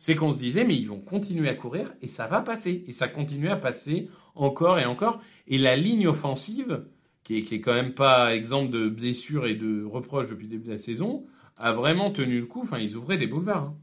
c'est 0.02 0.16
qu'on 0.16 0.32
se 0.32 0.38
disait 0.38 0.64
mais 0.64 0.74
ils 0.74 0.88
vont 0.88 0.98
continuer 0.98 1.48
à 1.48 1.54
courir 1.54 1.92
et 2.02 2.08
ça 2.08 2.26
va 2.26 2.40
passer 2.40 2.82
et 2.88 2.90
ça 2.90 3.06
continue 3.06 3.50
à 3.50 3.54
passer 3.56 4.08
encore 4.34 4.80
et 4.80 4.84
encore 4.84 5.20
et 5.46 5.58
la 5.58 5.76
ligne 5.76 6.08
offensive 6.08 6.84
qui 7.22 7.36
est, 7.38 7.60
quand 7.60 7.72
même 7.72 7.94
pas 7.94 8.34
exemple 8.34 8.72
de 8.72 8.88
blessures 8.88 9.46
et 9.46 9.54
de 9.54 9.84
reproches 9.84 10.28
depuis 10.28 10.48
le 10.48 10.50
début 10.50 10.66
de 10.66 10.72
la 10.72 10.78
saison 10.78 11.24
a 11.56 11.72
vraiment 11.72 12.10
tenu 12.10 12.40
le 12.40 12.46
coup. 12.46 12.62
Enfin, 12.62 12.78
ils 12.78 12.96
ouvraient 12.96 13.16
des 13.16 13.28
boulevards. 13.28 13.66
hein. 13.66 13.76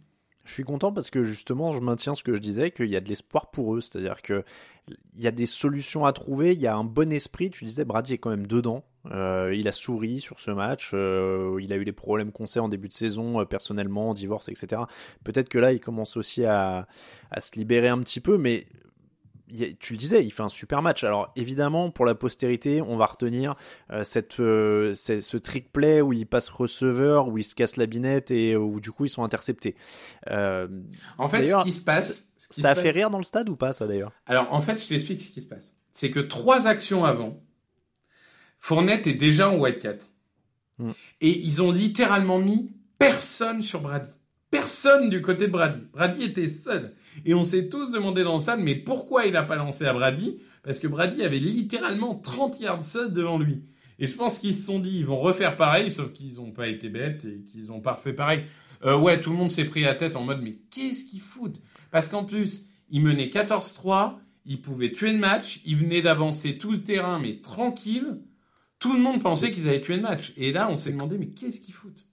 Je 0.44 0.52
suis 0.52 0.66
content 0.66 0.92
parce 0.92 1.10
que 1.10 1.24
justement, 1.24 1.72
je 1.72 1.80
maintiens 1.80 2.16
ce 2.16 2.24
que 2.24 2.36
je 2.36 2.42
disais, 2.42 2.72
qu'il 2.72 2.90
y 2.90 2.98
a 2.98 3.00
de 3.00 3.08
l'espoir 3.08 3.50
pour 3.50 3.76
eux. 3.76 3.80
C'est-à-dire 3.80 4.22
que 4.22 4.44
il 5.16 5.22
y 5.22 5.28
a 5.28 5.32
des 5.32 5.46
solutions 5.46 6.04
à 6.04 6.12
trouver, 6.12 6.52
il 6.52 6.60
y 6.60 6.68
a 6.68 6.76
un 6.76 6.84
bon 6.84 7.14
esprit. 7.14 7.50
Tu 7.50 7.64
disais, 7.64 7.86
Brady 7.86 8.16
est 8.16 8.18
quand 8.18 8.32
même 8.32 8.48
dedans. 8.48 8.84
Euh, 9.12 9.54
il 9.56 9.68
a 9.68 9.72
souri 9.72 10.20
sur 10.20 10.40
ce 10.40 10.52
match. 10.52 10.92
euh, 10.94 11.58
il 11.62 11.72
a 11.72 11.78
eu 11.78 11.84
les 11.84 11.94
problèmes 11.94 12.32
qu'on 12.34 12.48
sait 12.48 12.60
en 12.60 12.68
début 12.68 12.90
de 12.90 12.94
saison, 12.94 13.40
euh, 13.40 13.46
personnellement, 13.46 14.14
divorce, 14.14 14.50
etc. 14.50 14.82
Peut-être 15.24 15.48
que 15.50 15.58
là, 15.58 15.72
il 15.72 15.80
commence 15.80 16.18
aussi 16.18 16.44
à, 16.46 16.86
à 17.32 17.40
se 17.40 17.52
libérer 17.56 17.88
un 17.88 18.00
petit 18.00 18.20
peu, 18.20 18.38
mais 18.38 18.66
a- 19.52 19.74
tu 19.80 19.94
le 19.94 19.98
disais, 19.98 20.24
il 20.26 20.32
fait 20.32 20.44
un 20.44 20.50
super 20.50 20.82
match. 20.82 21.04
Alors 21.06 21.32
évidemment, 21.38 21.90
pour 21.92 22.06
la 22.06 22.14
postérité, 22.14 22.82
on 22.82 22.98
va 22.98 23.06
retenir 23.08 23.56
cette, 24.04 24.34
ce 24.36 25.38
trick 25.38 25.72
play 25.72 26.02
où 26.02 26.12
il 26.14 26.28
passe 26.28 26.50
receveur, 26.50 27.30
où 27.30 27.38
il 27.38 27.44
se 27.44 27.56
casse 27.56 27.78
la 27.78 27.86
binette 27.88 28.32
et 28.32 28.56
où 28.58 28.80
du 28.82 28.92
coup 28.92 29.06
ils 29.06 29.10
sont 29.10 29.24
interceptés. 29.24 29.76
En 31.18 31.28
fait, 31.30 31.46
ce 31.48 31.64
qui 31.64 31.74
se 31.74 31.82
passe, 31.82 32.34
qui 32.52 32.62
ça 32.62 32.72
a 32.72 32.76
passe- 32.76 32.84
fait 32.84 32.92
rire 32.92 33.10
dans 33.10 33.18
le 33.18 33.24
stade 33.24 33.50
ou 33.50 33.56
pas 33.56 33.74
ça 33.74 33.88
d'ailleurs? 33.88 34.12
Alors, 34.26 34.54
en 34.54 34.62
fait, 34.62 34.78
je 34.82 34.88
t'explique 34.88 35.22
ce 35.22 35.32
qui 35.32 35.42
se 35.42 35.48
passe. 35.48 35.74
C'est 35.92 36.12
que 36.12 36.20
trois 36.20 36.68
actions 36.68 37.04
avant, 37.04 37.42
Fournette 38.60 39.08
est 39.08 39.14
déjà 39.14 39.50
en 39.50 39.58
Wildcat. 39.58 39.98
Mm. 40.78 40.92
Et 41.22 41.40
ils 41.40 41.62
ont 41.62 41.72
littéralement 41.72 42.40
mis 42.40 42.72
personne 42.98 43.62
sur 43.62 43.82
Brady. 43.82 44.10
personne 44.52 45.10
du 45.10 45.22
côté 45.22 45.48
de 45.48 45.52
Brady. 45.52 45.80
Brady 45.94 46.26
était 46.26 46.50
seul. 46.50 46.94
Et 47.26 47.34
on 47.34 47.44
s'est 47.44 47.70
tous 47.70 47.92
demandé 47.92 48.24
dans 48.24 48.36
le 48.36 48.40
salle, 48.40 48.62
mais 48.62 48.76
pourquoi 48.76 49.26
il 49.26 49.34
n'a 49.34 49.44
pas 49.44 49.56
lancé 49.56 49.86
à 49.86 49.94
Brady? 49.94 50.40
Parce 50.64 50.80
que 50.80 50.88
Brady 50.88 51.24
avait 51.24 51.40
littéralement 51.40 52.16
30 52.16 52.60
yards 52.60 52.86
seul 52.86 53.14
devant 53.14 53.38
lui. 53.38 53.64
Et 54.00 54.08
je 54.08 54.16
pense 54.16 54.40
qu'ils 54.40 54.56
se 54.56 54.64
sont 54.64 54.80
dit, 54.80 55.00
ils 55.00 55.06
vont 55.06 55.20
refaire 55.20 55.58
pareil, 55.58 55.92
sauf 55.92 56.14
qu'ils 56.14 56.36
n'ont 56.36 56.52
pas 56.52 56.68
été 56.68 56.90
bêtes 56.90 57.26
et 57.26 57.44
qu'ils 57.44 57.66
n'ont 57.66 57.82
pas 57.82 57.94
refait 57.94 58.14
pareil. 58.14 58.44
Euh, 58.86 58.98
ouais, 58.98 59.20
tout 59.20 59.30
le 59.32 59.36
monde 59.36 59.52
s'est 59.52 59.66
pris 59.66 59.82
la 59.82 59.94
tête 59.94 60.16
en 60.16 60.24
mode, 60.24 60.42
mais 60.42 60.58
qu'est-ce 60.72 61.06
qu'ils 61.06 61.20
foutent? 61.20 61.62
Parce 61.92 62.08
qu'en 62.08 62.24
plus, 62.24 62.66
ils 62.90 63.02
menaient 63.02 63.28
14-3, 63.28 64.16
ils 64.46 64.62
pouvaient 64.62 64.92
tuer 64.92 65.12
le 65.12 65.20
match, 65.20 65.60
ils 65.66 65.76
venaient 65.76 66.02
d'avancer 66.02 66.58
tout 66.58 66.72
le 66.72 66.82
terrain, 66.82 67.20
mais 67.20 67.42
tranquille. 67.42 68.20
Tout 68.80 68.94
le 68.94 69.02
monde 69.02 69.22
pensait 69.22 69.52
qu'ils 69.52 69.68
avaient 69.68 69.82
tué 69.82 69.98
le 69.98 70.02
match. 70.02 70.34
Et 70.38 70.52
là, 70.54 70.70
on 70.70 70.74
s'est 70.74 70.92
demandé, 70.92 71.18
mais 71.18 71.28
qu'est-ce 71.28 71.60
qu'ils 71.60 71.74
foutent? 71.74 72.06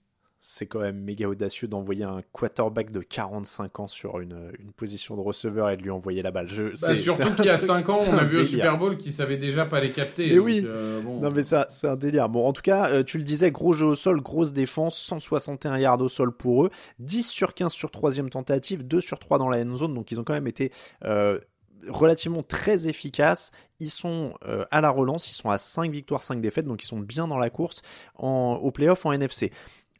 C'est 0.49 0.65
quand 0.65 0.79
même 0.79 0.99
méga 1.01 1.27
audacieux 1.27 1.67
d'envoyer 1.67 2.05
un 2.05 2.21
quarterback 2.31 2.91
de 2.91 3.01
45 3.01 3.81
ans 3.81 3.87
sur 3.89 4.21
une, 4.21 4.51
une, 4.59 4.71
position 4.71 5.17
de 5.17 5.21
receveur 5.21 5.69
et 5.69 5.75
de 5.75 5.81
lui 5.81 5.89
envoyer 5.89 6.21
la 6.21 6.31
balle. 6.31 6.47
Je, 6.47 6.63
bah, 6.81 6.95
surtout 6.95 7.35
qu'il 7.35 7.45
y 7.45 7.49
a 7.49 7.57
5 7.57 7.89
ans, 7.89 7.97
on 8.09 8.17
a 8.17 8.23
vu 8.23 8.37
au 8.37 8.45
Super 8.45 8.77
Bowl 8.77 8.95
qui 8.95 9.11
savait 9.11 9.35
déjà 9.35 9.65
pas 9.65 9.81
les 9.81 9.89
capter. 9.89 10.29
Mais 10.29 10.39
oui, 10.39 10.63
euh, 10.65 11.01
non 11.01 11.31
mais 11.31 11.43
ça, 11.43 11.65
c'est 11.69 11.87
un 11.87 11.97
délire. 11.97 12.29
Bon, 12.29 12.47
en 12.47 12.53
tout 12.53 12.61
cas, 12.61 12.89
euh, 12.89 13.03
tu 13.03 13.17
le 13.17 13.25
disais, 13.25 13.51
gros 13.51 13.73
jeu 13.73 13.87
au 13.87 13.95
sol, 13.95 14.21
grosse 14.21 14.53
défense, 14.53 14.97
161 14.97 15.77
yards 15.79 15.99
au 15.99 16.07
sol 16.07 16.31
pour 16.31 16.65
eux, 16.65 16.69
10 16.99 17.27
sur 17.27 17.53
15 17.53 17.73
sur 17.73 17.91
troisième 17.91 18.29
tentative, 18.29 18.87
2 18.87 19.01
sur 19.01 19.19
3 19.19 19.39
dans 19.39 19.49
la 19.49 19.57
end 19.59 19.75
zone, 19.75 19.93
donc 19.93 20.11
ils 20.11 20.19
ont 20.21 20.23
quand 20.23 20.33
même 20.33 20.47
été 20.47 20.71
euh, 21.03 21.39
relativement 21.87 22.43
très 22.43 22.87
efficaces. 22.87 23.51
Ils 23.79 23.91
sont 23.91 24.33
à 24.71 24.81
la 24.81 24.89
relance, 24.89 25.29
ils 25.29 25.33
sont 25.33 25.49
à 25.49 25.57
5 25.57 25.91
victoires, 25.91 26.23
5 26.23 26.41
défaites, 26.41 26.65
donc 26.65 26.83
ils 26.83 26.87
sont 26.87 26.99
bien 26.99 27.27
dans 27.27 27.37
la 27.37 27.49
course 27.49 27.81
en, 28.15 28.55
au 28.55 28.71
playoff 28.71 29.05
en 29.05 29.11
NFC. 29.11 29.51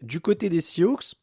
Du 0.02 0.20
côté 0.20 0.50
des 0.50 0.62
Seahawks, 0.62 1.16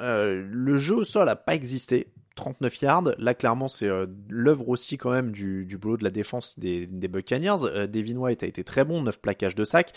euh, 0.00 0.46
le 0.48 0.78
jeu 0.78 0.96
au 0.96 1.04
sol 1.04 1.26
n'a 1.26 1.36
pas 1.36 1.54
existé. 1.54 2.12
39 2.36 2.80
yards. 2.80 3.04
Là, 3.18 3.34
clairement, 3.34 3.68
c'est 3.68 3.88
euh, 3.88 4.06
l'œuvre 4.28 4.68
aussi 4.68 4.96
quand 4.96 5.10
même 5.10 5.30
du, 5.30 5.66
boulot 5.78 5.98
de 5.98 6.04
la 6.04 6.10
défense 6.10 6.58
des, 6.58 6.86
Buccaneers. 6.86 7.64
Euh, 7.64 7.86
Devin 7.86 8.16
White 8.16 8.42
a 8.42 8.46
été 8.46 8.64
très 8.64 8.84
bon, 8.84 9.02
9 9.02 9.20
plaquages 9.20 9.54
de 9.54 9.64
sac. 9.64 9.92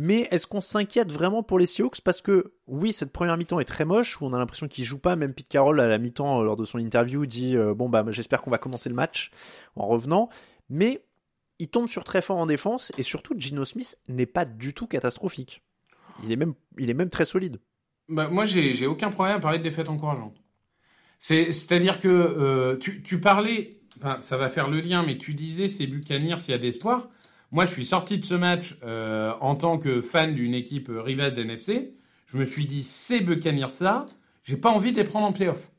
Mais 0.00 0.28
est-ce 0.30 0.46
qu'on 0.46 0.60
s'inquiète 0.60 1.10
vraiment 1.10 1.42
pour 1.42 1.58
les 1.58 1.66
Seahawks? 1.66 2.00
Parce 2.02 2.20
que 2.20 2.52
oui, 2.68 2.92
cette 2.92 3.10
première 3.10 3.36
mi-temps 3.36 3.58
est 3.58 3.64
très 3.64 3.84
moche, 3.84 4.20
où 4.20 4.26
on 4.26 4.32
a 4.32 4.38
l'impression 4.38 4.68
qu'il 4.68 4.84
joue 4.84 4.98
pas. 4.98 5.16
Même 5.16 5.34
Pete 5.34 5.48
Carroll 5.48 5.80
à 5.80 5.88
la 5.88 5.98
mi-temps, 5.98 6.40
lors 6.42 6.56
de 6.56 6.64
son 6.64 6.78
interview, 6.78 7.26
dit 7.26 7.56
bon 7.74 7.88
bah 7.88 8.04
j'espère 8.10 8.40
qu'on 8.40 8.50
va 8.50 8.58
commencer 8.58 8.88
le 8.88 8.94
match 8.94 9.32
en 9.74 9.88
revenant. 9.88 10.28
Mais 10.70 11.02
il 11.58 11.68
tombe 11.68 11.88
sur 11.88 12.04
très 12.04 12.22
fort 12.22 12.36
en 12.36 12.46
défense 12.46 12.92
et 12.96 13.02
surtout 13.02 13.34
Gino 13.36 13.64
Smith 13.64 13.98
n'est 14.06 14.26
pas 14.26 14.44
du 14.44 14.72
tout 14.72 14.86
catastrophique. 14.86 15.62
Il 16.22 16.30
est 16.30 16.36
même, 16.36 16.54
il 16.78 16.90
est 16.90 16.94
même 16.94 17.10
très 17.10 17.24
solide. 17.24 17.58
Bah, 18.08 18.28
moi, 18.28 18.44
j'ai 18.44 18.86
aucun 18.86 19.10
problème 19.10 19.36
à 19.36 19.40
parler 19.40 19.58
de 19.58 19.64
défaites 19.64 19.88
encourageantes. 19.88 20.40
C'est-à-dire 21.18 22.00
que 22.00 22.08
euh, 22.08 22.76
tu, 22.76 23.02
tu, 23.02 23.20
parlais, 23.20 23.80
ça 24.20 24.36
va 24.36 24.48
faire 24.48 24.68
le 24.68 24.80
lien, 24.80 25.02
mais 25.02 25.18
tu 25.18 25.34
disais 25.34 25.66
c'est 25.66 25.88
Buccaneers 25.88 26.38
s'il 26.38 26.52
y 26.52 26.54
a 26.54 26.58
d'espoir. 26.58 27.08
Moi, 27.50 27.64
je 27.64 27.72
suis 27.72 27.86
sorti 27.86 28.18
de 28.18 28.24
ce 28.24 28.34
match 28.34 28.76
euh, 28.82 29.32
en 29.40 29.54
tant 29.54 29.78
que 29.78 30.02
fan 30.02 30.34
d'une 30.34 30.54
équipe 30.54 30.90
euh, 30.90 31.00
rivale 31.00 31.34
d'NFC. 31.34 31.94
Je 32.26 32.36
me 32.36 32.44
suis 32.44 32.66
dit, 32.66 32.84
ces 32.84 33.20
Buccaneers 33.20 33.80
là, 33.80 34.06
j'ai 34.44 34.56
pas 34.56 34.70
envie 34.70 34.92
de 34.92 34.98
les 34.98 35.04
prendre 35.04 35.26
en 35.26 35.32
playoff. 35.32 35.70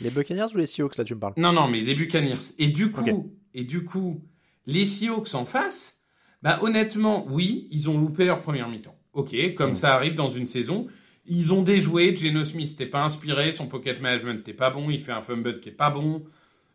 Les 0.00 0.10
Buccaneers 0.10 0.52
ou 0.54 0.58
les 0.58 0.66
Seahawks 0.66 0.96
là, 0.96 1.04
tu 1.04 1.14
me 1.14 1.20
parles? 1.20 1.34
Non, 1.36 1.52
non, 1.52 1.66
mais 1.66 1.80
les 1.80 1.94
Buccaneers. 1.94 2.54
Et 2.58 2.68
du 2.68 2.90
coup, 2.90 3.32
et 3.54 3.64
du 3.64 3.82
coup, 3.84 4.22
les 4.66 4.84
Seahawks 4.84 5.34
en 5.34 5.44
face, 5.44 6.02
bah 6.42 6.58
honnêtement, 6.62 7.26
oui, 7.28 7.66
ils 7.72 7.90
ont 7.90 7.98
loupé 7.98 8.24
leur 8.24 8.42
première 8.42 8.68
mi-temps. 8.68 8.96
Ok, 9.14 9.34
comme 9.54 9.72
mm. 9.72 9.76
ça 9.76 9.94
arrive 9.94 10.14
dans 10.14 10.28
une 10.28 10.46
saison. 10.46 10.86
Ils 11.26 11.52
ont 11.52 11.62
déjoué. 11.62 12.14
Geno 12.14 12.44
Smith 12.44 12.70
n'était 12.70 12.86
pas 12.86 13.02
inspiré. 13.02 13.50
Son 13.50 13.66
pocket 13.66 14.00
management 14.00 14.34
n'était 14.34 14.52
pas 14.52 14.70
bon. 14.70 14.90
Il 14.90 15.00
fait 15.00 15.12
un 15.12 15.22
fumble 15.22 15.58
qui 15.58 15.70
est 15.70 15.72
pas 15.72 15.90
bon. 15.90 16.22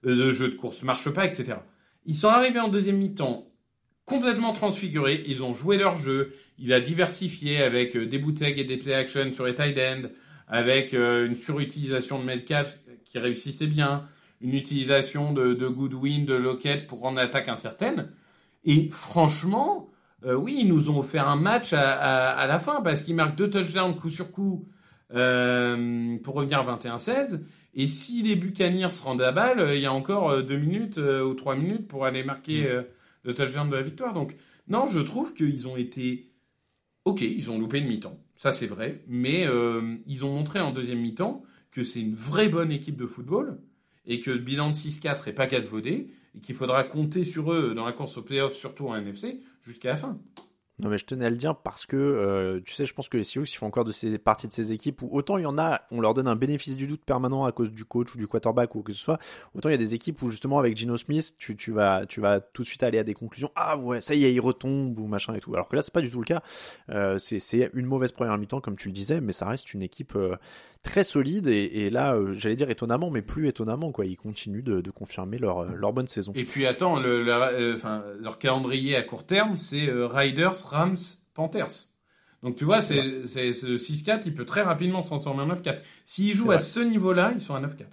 Euh, 0.05 0.15
le 0.15 0.31
jeu 0.31 0.49
de 0.49 0.55
course 0.55 0.83
marche 0.83 1.09
pas, 1.11 1.25
etc. 1.25 1.53
Ils 2.05 2.15
sont 2.15 2.27
arrivés 2.27 2.59
en 2.59 2.67
deuxième 2.67 2.97
mi-temps 2.97 3.50
complètement 4.05 4.53
transfigurés. 4.53 5.23
Ils 5.27 5.43
ont 5.43 5.53
joué 5.53 5.77
leur 5.77 5.95
jeu. 5.95 6.33
Il 6.57 6.73
a 6.73 6.81
diversifié 6.81 7.61
avec 7.61 7.95
euh, 7.95 8.05
des 8.05 8.19
bootlegs 8.19 8.59
et 8.59 8.63
des 8.63 8.77
play 8.77 8.93
action 8.93 9.31
sur 9.33 9.45
les 9.45 9.55
tight 9.55 9.77
end, 9.77 10.07
avec 10.47 10.93
euh, 10.93 11.25
une 11.25 11.37
surutilisation 11.37 12.19
de 12.19 12.25
Metcalf 12.25 12.77
qui 13.05 13.19
réussissait 13.19 13.67
bien, 13.67 14.05
une 14.41 14.53
utilisation 14.53 15.33
de, 15.33 15.53
de 15.53 15.67
Goodwin, 15.67 16.25
de 16.25 16.33
Lockett 16.33 16.87
pour 16.87 16.99
rendre 16.99 17.17
l'attaque 17.17 17.47
incertaine. 17.47 18.09
Et 18.65 18.89
franchement, 18.91 19.89
euh, 20.25 20.35
oui, 20.35 20.59
ils 20.61 20.67
nous 20.67 20.89
ont 20.89 20.99
offert 20.99 21.27
un 21.27 21.35
match 21.35 21.73
à, 21.73 22.45
la 22.47 22.59
fin 22.59 22.81
parce 22.81 23.01
qu'ils 23.01 23.15
marquent 23.15 23.35
deux 23.35 23.49
touchdowns 23.49 23.95
coup 23.95 24.09
sur 24.09 24.31
coup 24.31 24.67
euh, 25.13 26.17
pour 26.23 26.35
revenir 26.35 26.63
21-16. 26.63 27.41
Et 27.73 27.87
si 27.87 28.21
les 28.21 28.35
Buccaneers 28.35 28.91
se 28.91 29.03
rendent 29.03 29.21
à 29.21 29.31
balle, 29.31 29.71
il 29.73 29.81
y 29.81 29.85
a 29.85 29.93
encore 29.93 30.43
deux 30.43 30.57
minutes 30.57 30.97
ou 30.97 31.33
trois 31.33 31.55
minutes 31.55 31.87
pour 31.87 32.05
aller 32.05 32.23
marquer 32.23 32.63
mm. 32.63 32.83
Deux 33.23 33.33
touchdowns 33.33 33.69
de 33.69 33.75
la 33.75 33.81
victoire. 33.81 34.13
Donc, 34.13 34.35
non, 34.67 34.87
je 34.87 34.99
trouve 34.99 35.33
qu'ils 35.33 35.67
ont 35.67 35.77
été. 35.77 36.31
Ok, 37.05 37.21
ils 37.21 37.49
ont 37.49 37.59
loupé 37.59 37.79
une 37.79 37.87
mi-temps. 37.87 38.19
Ça, 38.37 38.51
c'est 38.51 38.67
vrai. 38.67 39.03
Mais 39.07 39.47
ils 40.05 40.25
ont 40.25 40.33
montré 40.33 40.59
en 40.59 40.71
deuxième 40.71 40.99
mi-temps 40.99 41.43
que 41.71 41.83
c'est 41.83 42.01
une 42.01 42.13
vraie 42.13 42.49
bonne 42.49 42.71
équipe 42.71 42.97
de 42.97 43.05
football 43.05 43.59
et 44.05 44.19
que 44.19 44.31
le 44.31 44.39
bilan 44.39 44.69
de 44.69 44.75
6-4 44.75 45.27
est 45.27 45.33
pas 45.33 45.47
vaudé 45.59 46.11
et 46.35 46.39
qu'il 46.39 46.55
faudra 46.55 46.83
compter 46.83 47.23
sur 47.23 47.51
eux 47.53 47.73
dans 47.75 47.85
la 47.85 47.91
course 47.91 48.17
au 48.17 48.23
playoff, 48.23 48.53
surtout 48.53 48.87
en 48.87 48.95
NFC, 48.95 49.41
jusqu'à 49.61 49.89
la 49.89 49.97
fin. 49.97 50.19
Non 50.81 50.89
mais 50.89 50.97
je 50.97 51.05
tenais 51.05 51.25
à 51.25 51.29
le 51.29 51.35
dire 51.35 51.55
parce 51.55 51.85
que 51.85 51.95
euh, 51.95 52.59
tu 52.65 52.73
sais 52.73 52.85
je 52.85 52.93
pense 52.95 53.07
que 53.07 53.15
les 53.15 53.23
Seahawks 53.23 53.53
ils 53.53 53.55
font 53.55 53.67
encore 53.67 53.85
de 53.85 53.91
ces 53.91 54.17
parties 54.17 54.47
de 54.47 54.53
ces 54.53 54.71
équipes 54.71 55.03
où 55.03 55.09
autant 55.11 55.37
il 55.37 55.43
y 55.43 55.45
en 55.45 55.59
a 55.59 55.81
on 55.91 56.01
leur 56.01 56.15
donne 56.15 56.27
un 56.27 56.35
bénéfice 56.35 56.75
du 56.75 56.87
doute 56.87 57.05
permanent 57.05 57.45
à 57.45 57.51
cause 57.51 57.71
du 57.71 57.85
coach 57.85 58.15
ou 58.15 58.17
du 58.17 58.27
quarterback 58.27 58.73
ou 58.73 58.81
que 58.81 58.91
ce 58.91 58.97
soit 58.97 59.19
autant 59.53 59.69
il 59.69 59.73
y 59.73 59.75
a 59.75 59.77
des 59.77 59.93
équipes 59.93 60.19
où 60.23 60.31
justement 60.31 60.57
avec 60.57 60.75
Gino 60.75 60.97
Smith 60.97 61.35
tu, 61.37 61.55
tu 61.55 61.71
vas 61.71 62.07
tu 62.07 62.19
vas 62.19 62.39
tout 62.39 62.63
de 62.63 62.67
suite 62.67 62.81
aller 62.81 62.97
à 62.97 63.03
des 63.03 63.13
conclusions 63.13 63.51
ah 63.55 63.77
ouais 63.77 64.01
ça 64.01 64.15
y 64.15 64.25
est 64.25 64.33
il 64.33 64.39
retombe 64.39 64.97
ou 64.97 65.05
machin 65.05 65.35
et 65.35 65.39
tout 65.39 65.53
alors 65.53 65.69
que 65.69 65.75
là 65.75 65.83
c'est 65.83 65.93
pas 65.93 66.01
du 66.01 66.09
tout 66.09 66.19
le 66.19 66.25
cas 66.25 66.41
euh, 66.89 67.19
c'est 67.19 67.69
une 67.75 67.85
mauvaise 67.85 68.11
première 68.11 68.35
mi-temps 68.39 68.59
comme 68.59 68.75
tu 68.75 68.87
le 68.87 68.93
disais 68.93 69.21
mais 69.21 69.33
ça 69.33 69.47
reste 69.47 69.75
une 69.75 69.83
équipe 69.83 70.15
euh, 70.15 70.35
très 70.83 71.03
solide 71.03 71.47
et, 71.47 71.89
là, 71.89 72.15
euh, 72.15 72.33
j'allais 72.37 72.55
dire 72.55 72.69
étonnamment, 72.69 73.11
mais 73.11 73.21
plus 73.21 73.47
étonnamment, 73.47 73.91
quoi. 73.91 74.05
Ils 74.05 74.17
continuent 74.17 74.63
de, 74.63 74.91
confirmer 74.91 75.37
leur, 75.37 75.59
euh, 75.59 75.67
leur 75.75 75.93
bonne 75.93 76.07
saison. 76.07 76.33
Et 76.35 76.43
puis 76.43 76.65
attends, 76.65 76.99
le, 76.99 77.23
euh, 77.27 77.77
leur 78.19 78.39
calendrier 78.39 78.95
à 78.95 79.03
court 79.03 79.25
terme, 79.25 79.57
c'est 79.57 79.87
Riders, 79.89 80.70
Rams, 80.71 80.97
Panthers. 81.33 81.91
Donc 82.43 82.55
tu 82.55 82.65
vois, 82.65 82.81
c'est 82.81 83.25
ce 83.27 83.77
6-4, 83.77 84.23
il 84.25 84.33
peut 84.33 84.45
très 84.45 84.61
rapidement 84.61 85.01
se 85.01 85.07
transformer 85.07 85.43
en 85.43 85.49
9-4. 85.49 85.79
S'ils 86.05 86.33
jouent 86.33 86.51
à 86.51 86.59
ce 86.59 86.79
niveau-là, 86.79 87.33
ils 87.35 87.41
sont 87.41 87.53
à 87.53 87.61
9-4. 87.61 87.85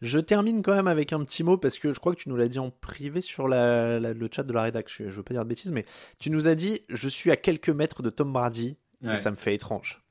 Je 0.00 0.18
termine 0.18 0.62
quand 0.62 0.74
même 0.74 0.88
avec 0.88 1.12
un 1.12 1.24
petit 1.24 1.44
mot 1.44 1.56
parce 1.56 1.78
que 1.78 1.92
je 1.92 2.00
crois 2.00 2.14
que 2.14 2.20
tu 2.20 2.28
nous 2.28 2.36
l'as 2.36 2.48
dit 2.48 2.58
en 2.58 2.70
privé 2.70 3.20
sur 3.20 3.46
le 3.46 4.28
chat 4.32 4.42
de 4.42 4.52
la 4.52 4.62
rédaction. 4.62 5.04
Je 5.08 5.14
veux 5.14 5.22
pas 5.22 5.34
dire 5.34 5.44
de 5.44 5.48
bêtises, 5.48 5.70
mais 5.70 5.84
tu 6.18 6.30
nous 6.30 6.48
as 6.48 6.56
dit 6.56 6.80
je 6.88 7.08
suis 7.08 7.30
à 7.30 7.36
quelques 7.36 7.68
mètres 7.68 8.02
de 8.02 8.10
Tom 8.10 8.32
Brady 8.32 8.76
et 9.04 9.16
ça 9.16 9.30
me 9.30 9.36
fait 9.36 9.54
étrange. 9.54 10.02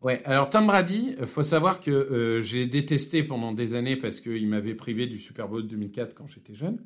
Ouais, 0.00 0.22
alors 0.24 0.48
Tom 0.48 0.66
Brady, 0.66 1.14
faut 1.26 1.42
savoir 1.42 1.80
que 1.80 1.90
euh, 1.90 2.40
j'ai 2.40 2.66
détesté 2.66 3.22
pendant 3.22 3.52
des 3.52 3.74
années 3.74 3.96
parce 3.96 4.20
qu'il 4.20 4.48
m'avait 4.48 4.74
privé 4.74 5.06
du 5.06 5.18
Super 5.18 5.46
Bowl 5.46 5.66
2004 5.66 6.14
quand 6.14 6.26
j'étais 6.26 6.54
jeune. 6.54 6.78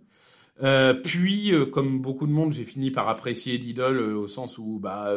Euh, 0.62 0.94
puis, 0.94 1.52
euh, 1.52 1.66
comme 1.66 2.00
beaucoup 2.00 2.26
de 2.26 2.32
monde, 2.32 2.52
j'ai 2.52 2.64
fini 2.64 2.90
par 2.90 3.08
apprécier 3.08 3.58
l'idole 3.58 3.98
au 4.00 4.28
sens 4.28 4.58
où, 4.58 4.78
bah, 4.78 5.12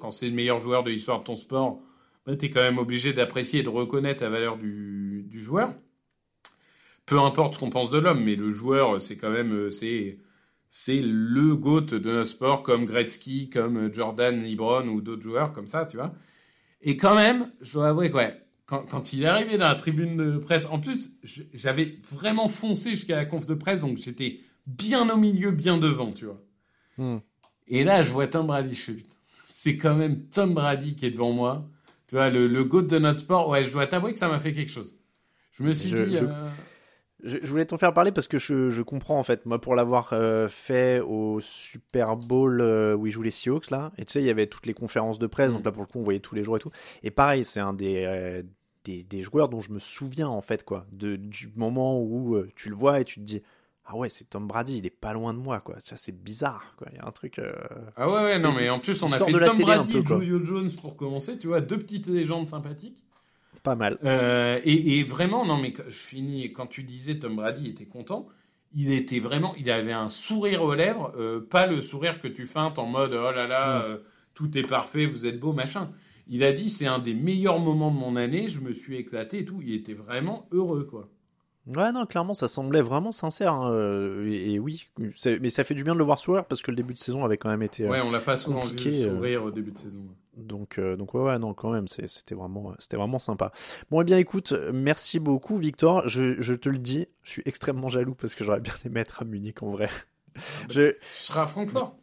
quand 0.00 0.10
c'est 0.10 0.28
le 0.28 0.34
meilleur 0.34 0.58
joueur 0.58 0.84
de 0.84 0.90
l'histoire 0.90 1.20
de 1.20 1.24
ton 1.24 1.36
sport, 1.36 1.80
bah, 2.26 2.36
t'es 2.36 2.50
quand 2.50 2.60
même 2.60 2.78
obligé 2.78 3.12
d'apprécier 3.12 3.60
et 3.60 3.62
de 3.62 3.68
reconnaître 3.68 4.22
la 4.22 4.30
valeur 4.30 4.56
du, 4.58 5.28
joueur. 5.32 5.74
Peu 7.06 7.18
importe 7.20 7.54
ce 7.54 7.58
qu'on 7.58 7.70
pense 7.70 7.90
de 7.90 7.98
l'homme, 7.98 8.24
mais 8.24 8.34
le 8.36 8.50
joueur, 8.50 9.00
c'est 9.00 9.16
quand 9.16 9.30
même, 9.30 9.70
c'est, 9.70 10.18
c'est 10.70 11.02
le 11.02 11.54
GOAT 11.54 11.82
de 11.82 11.98
notre 11.98 12.30
sport, 12.30 12.62
comme 12.62 12.86
Gretzky, 12.86 13.50
comme 13.50 13.92
Jordan, 13.92 14.42
LeBron 14.42 14.88
ou 14.88 15.00
d'autres 15.02 15.22
joueurs 15.22 15.52
comme 15.52 15.68
ça, 15.68 15.86
tu 15.86 15.96
vois. 15.96 16.14
Et 16.80 16.96
quand 16.96 17.14
même, 17.14 17.50
je 17.62 17.72
dois 17.74 17.88
avouer 17.88 18.10
que 18.10 18.16
quand, 18.66 18.82
quand, 18.90 19.12
il 19.12 19.22
est 19.22 19.26
arrivé 19.26 19.58
dans 19.58 19.66
la 19.66 19.74
tribune 19.74 20.16
de 20.16 20.38
presse, 20.38 20.66
en 20.66 20.78
plus, 20.78 21.12
j'avais 21.52 21.98
vraiment 22.10 22.48
foncé 22.48 22.90
jusqu'à 22.90 23.16
la 23.16 23.24
conf 23.24 23.46
de 23.46 23.54
presse, 23.54 23.82
donc 23.82 23.98
j'étais 23.98 24.40
bien 24.66 25.08
au 25.08 25.16
milieu, 25.16 25.50
bien 25.50 25.78
devant, 25.78 26.12
tu 26.12 26.26
vois. 26.26 26.40
Hmm. 26.98 27.18
Et 27.66 27.84
là, 27.84 28.02
je 28.02 28.10
vois 28.10 28.26
Tom 28.26 28.46
Brady, 28.46 28.74
je 28.74 28.82
fais, 28.82 28.96
c'est 29.48 29.76
quand 29.76 29.94
même 29.94 30.24
Tom 30.28 30.54
Brady 30.54 30.96
qui 30.96 31.06
est 31.06 31.10
devant 31.10 31.32
moi. 31.32 31.68
Tu 32.06 32.16
vois, 32.16 32.28
le, 32.28 32.46
le 32.46 32.64
GOAT 32.64 32.82
de 32.82 32.98
notre 32.98 33.20
sport, 33.20 33.48
ouais, 33.48 33.64
je 33.64 33.72
dois 33.72 33.86
t'avouer 33.86 34.12
que 34.12 34.18
ça 34.18 34.28
m'a 34.28 34.38
fait 34.38 34.52
quelque 34.52 34.70
chose. 34.70 34.98
Je 35.52 35.62
me 35.62 35.72
suis 35.72 35.90
dit... 35.90 36.16
Euh, 36.16 36.48
je, 37.24 37.38
voulais 37.46 37.64
t'en 37.64 37.78
faire 37.78 37.94
parler 37.94 38.12
parce 38.12 38.26
que 38.26 38.38
je, 38.38 38.68
je, 38.68 38.82
comprends 38.82 39.18
en 39.18 39.22
fait. 39.22 39.46
Moi, 39.46 39.58
pour 39.58 39.74
l'avoir 39.74 40.12
euh, 40.12 40.48
fait 40.48 41.00
au 41.00 41.40
Super 41.40 42.16
Bowl 42.16 42.60
euh, 42.60 42.94
où 42.94 43.06
ils 43.06 43.12
jouent 43.12 43.22
les 43.22 43.30
Seahawks 43.30 43.70
là, 43.70 43.92
et 43.96 44.04
tu 44.04 44.12
sais, 44.12 44.20
il 44.20 44.26
y 44.26 44.30
avait 44.30 44.46
toutes 44.46 44.66
les 44.66 44.74
conférences 44.74 45.18
de 45.18 45.26
presse, 45.26 45.52
mm. 45.52 45.54
donc 45.56 45.64
là 45.64 45.72
pour 45.72 45.82
le 45.82 45.88
coup, 45.88 45.98
on 45.98 46.02
voyait 46.02 46.20
tous 46.20 46.34
les 46.34 46.42
jours 46.42 46.56
et 46.56 46.60
tout. 46.60 46.70
Et 47.02 47.10
pareil, 47.10 47.44
c'est 47.44 47.60
un 47.60 47.72
des, 47.72 48.04
euh, 48.04 48.42
des, 48.84 49.02
des 49.02 49.22
joueurs 49.22 49.48
dont 49.48 49.60
je 49.60 49.72
me 49.72 49.78
souviens 49.78 50.28
en 50.28 50.42
fait 50.42 50.64
quoi, 50.64 50.86
de, 50.92 51.16
du 51.16 51.50
moment 51.56 51.98
où 51.98 52.36
tu 52.56 52.68
le 52.68 52.74
vois 52.74 53.00
et 53.00 53.04
tu 53.04 53.20
te 53.20 53.24
dis. 53.24 53.42
Ah 53.86 53.96
ouais, 53.96 54.08
c'est 54.08 54.30
Tom 54.30 54.46
Brady, 54.46 54.78
il 54.78 54.86
est 54.86 54.90
pas 54.90 55.12
loin 55.12 55.34
de 55.34 55.38
moi, 55.38 55.60
quoi. 55.60 55.76
Ça, 55.84 55.96
c'est 55.96 56.12
bizarre, 56.12 56.74
quoi. 56.78 56.88
Il 56.92 56.96
y 56.96 57.00
a 57.00 57.06
un 57.06 57.12
truc. 57.12 57.40
Ah 57.96 58.08
ouais, 58.08 58.24
ouais, 58.24 58.38
non, 58.38 58.52
mais 58.52 58.70
en 58.70 58.78
plus, 58.78 59.02
on 59.02 59.12
a 59.12 59.18
fait 59.18 59.32
Tom 59.32 59.58
Brady, 59.58 60.02
Julio 60.06 60.42
Jones 60.42 60.70
pour 60.80 60.96
commencer, 60.96 61.38
tu 61.38 61.48
vois, 61.48 61.60
deux 61.60 61.78
petites 61.78 62.06
légendes 62.06 62.48
sympathiques. 62.48 63.04
Pas 63.64 63.76
mal. 63.76 63.98
Euh, 64.04 64.60
et, 64.62 64.98
et 64.98 65.04
vraiment, 65.04 65.46
non, 65.46 65.56
mais 65.56 65.72
je 65.88 65.90
finis. 65.90 66.52
Quand 66.52 66.66
tu 66.66 66.82
disais 66.82 67.18
Tom 67.18 67.36
Brady 67.36 67.68
était 67.68 67.86
content, 67.86 68.28
il 68.74 68.92
était 68.92 69.20
vraiment, 69.20 69.54
il 69.58 69.70
avait 69.70 69.92
un 69.92 70.08
sourire 70.08 70.62
aux 70.62 70.74
lèvres, 70.74 71.12
euh, 71.16 71.40
pas 71.40 71.66
le 71.66 71.80
sourire 71.80 72.20
que 72.20 72.28
tu 72.28 72.46
feintes 72.46 72.78
en 72.78 72.86
mode 72.86 73.14
oh 73.14 73.32
là 73.32 73.46
là, 73.46 73.82
euh, 73.84 73.98
tout 74.34 74.56
est 74.58 74.68
parfait, 74.68 75.06
vous 75.06 75.24
êtes 75.24 75.40
beau, 75.40 75.52
machin. 75.52 75.90
Il 76.28 76.44
a 76.44 76.52
dit 76.52 76.68
c'est 76.68 76.86
un 76.86 76.98
des 76.98 77.14
meilleurs 77.14 77.58
moments 77.58 77.90
de 77.90 77.96
mon 77.96 78.16
année, 78.16 78.48
je 78.48 78.60
me 78.60 78.74
suis 78.74 78.96
éclaté 78.96 79.38
et 79.38 79.44
tout. 79.46 79.60
Il 79.62 79.72
était 79.72 79.94
vraiment 79.94 80.46
heureux, 80.52 80.84
quoi. 80.84 81.08
Ouais, 81.66 81.92
non, 81.92 82.04
clairement, 82.04 82.34
ça 82.34 82.46
semblait 82.46 82.82
vraiment 82.82 83.10
sincère. 83.12 83.54
hein, 83.54 83.72
euh, 83.72 84.28
Et, 84.30 84.52
et 84.54 84.58
oui, 84.58 84.88
mais 84.98 85.50
ça 85.50 85.64
fait 85.64 85.74
du 85.74 85.82
bien 85.82 85.94
de 85.94 85.98
le 85.98 86.04
voir 86.04 86.18
sourire 86.18 86.44
parce 86.44 86.60
que 86.60 86.70
le 86.70 86.76
début 86.76 86.92
de 86.94 86.98
saison 86.98 87.24
avait 87.24 87.38
quand 87.38 87.48
même 87.48 87.62
été. 87.62 87.84
euh, 87.86 87.90
Ouais, 87.90 88.00
on 88.02 88.10
l'a 88.10 88.20
pas 88.20 88.36
souvent 88.36 88.64
vu 88.66 88.76
euh, 88.76 89.14
sourire 89.14 89.44
au 89.44 89.50
début 89.50 89.72
de 89.72 89.78
saison. 89.78 90.02
Donc, 90.36 90.78
euh, 90.78 90.96
donc 90.96 91.14
ouais, 91.14 91.22
ouais, 91.22 91.38
non, 91.38 91.54
quand 91.54 91.70
même, 91.70 91.88
c'était 91.88 92.34
vraiment, 92.34 92.74
c'était 92.78 92.96
vraiment 92.98 93.18
sympa. 93.18 93.52
Bon, 93.90 94.00
eh 94.02 94.04
bien, 94.04 94.18
écoute, 94.18 94.52
merci 94.72 95.20
beaucoup, 95.20 95.56
Victor. 95.56 96.06
Je, 96.08 96.40
je 96.42 96.54
te 96.54 96.68
le 96.68 96.78
dis, 96.78 97.06
je 97.22 97.30
suis 97.30 97.42
extrêmement 97.46 97.88
jaloux 97.88 98.14
parce 98.14 98.34
que 98.34 98.44
j'aurais 98.44 98.60
bien 98.60 98.74
aimé 98.84 99.00
être 99.00 99.22
à 99.22 99.24
Munich 99.24 99.62
en 99.62 99.70
vrai. 99.70 99.88
Je, 100.68 100.90
Tu 100.90 100.98
seras 101.12 101.42
à 101.42 101.46
Francfort. 101.46 101.96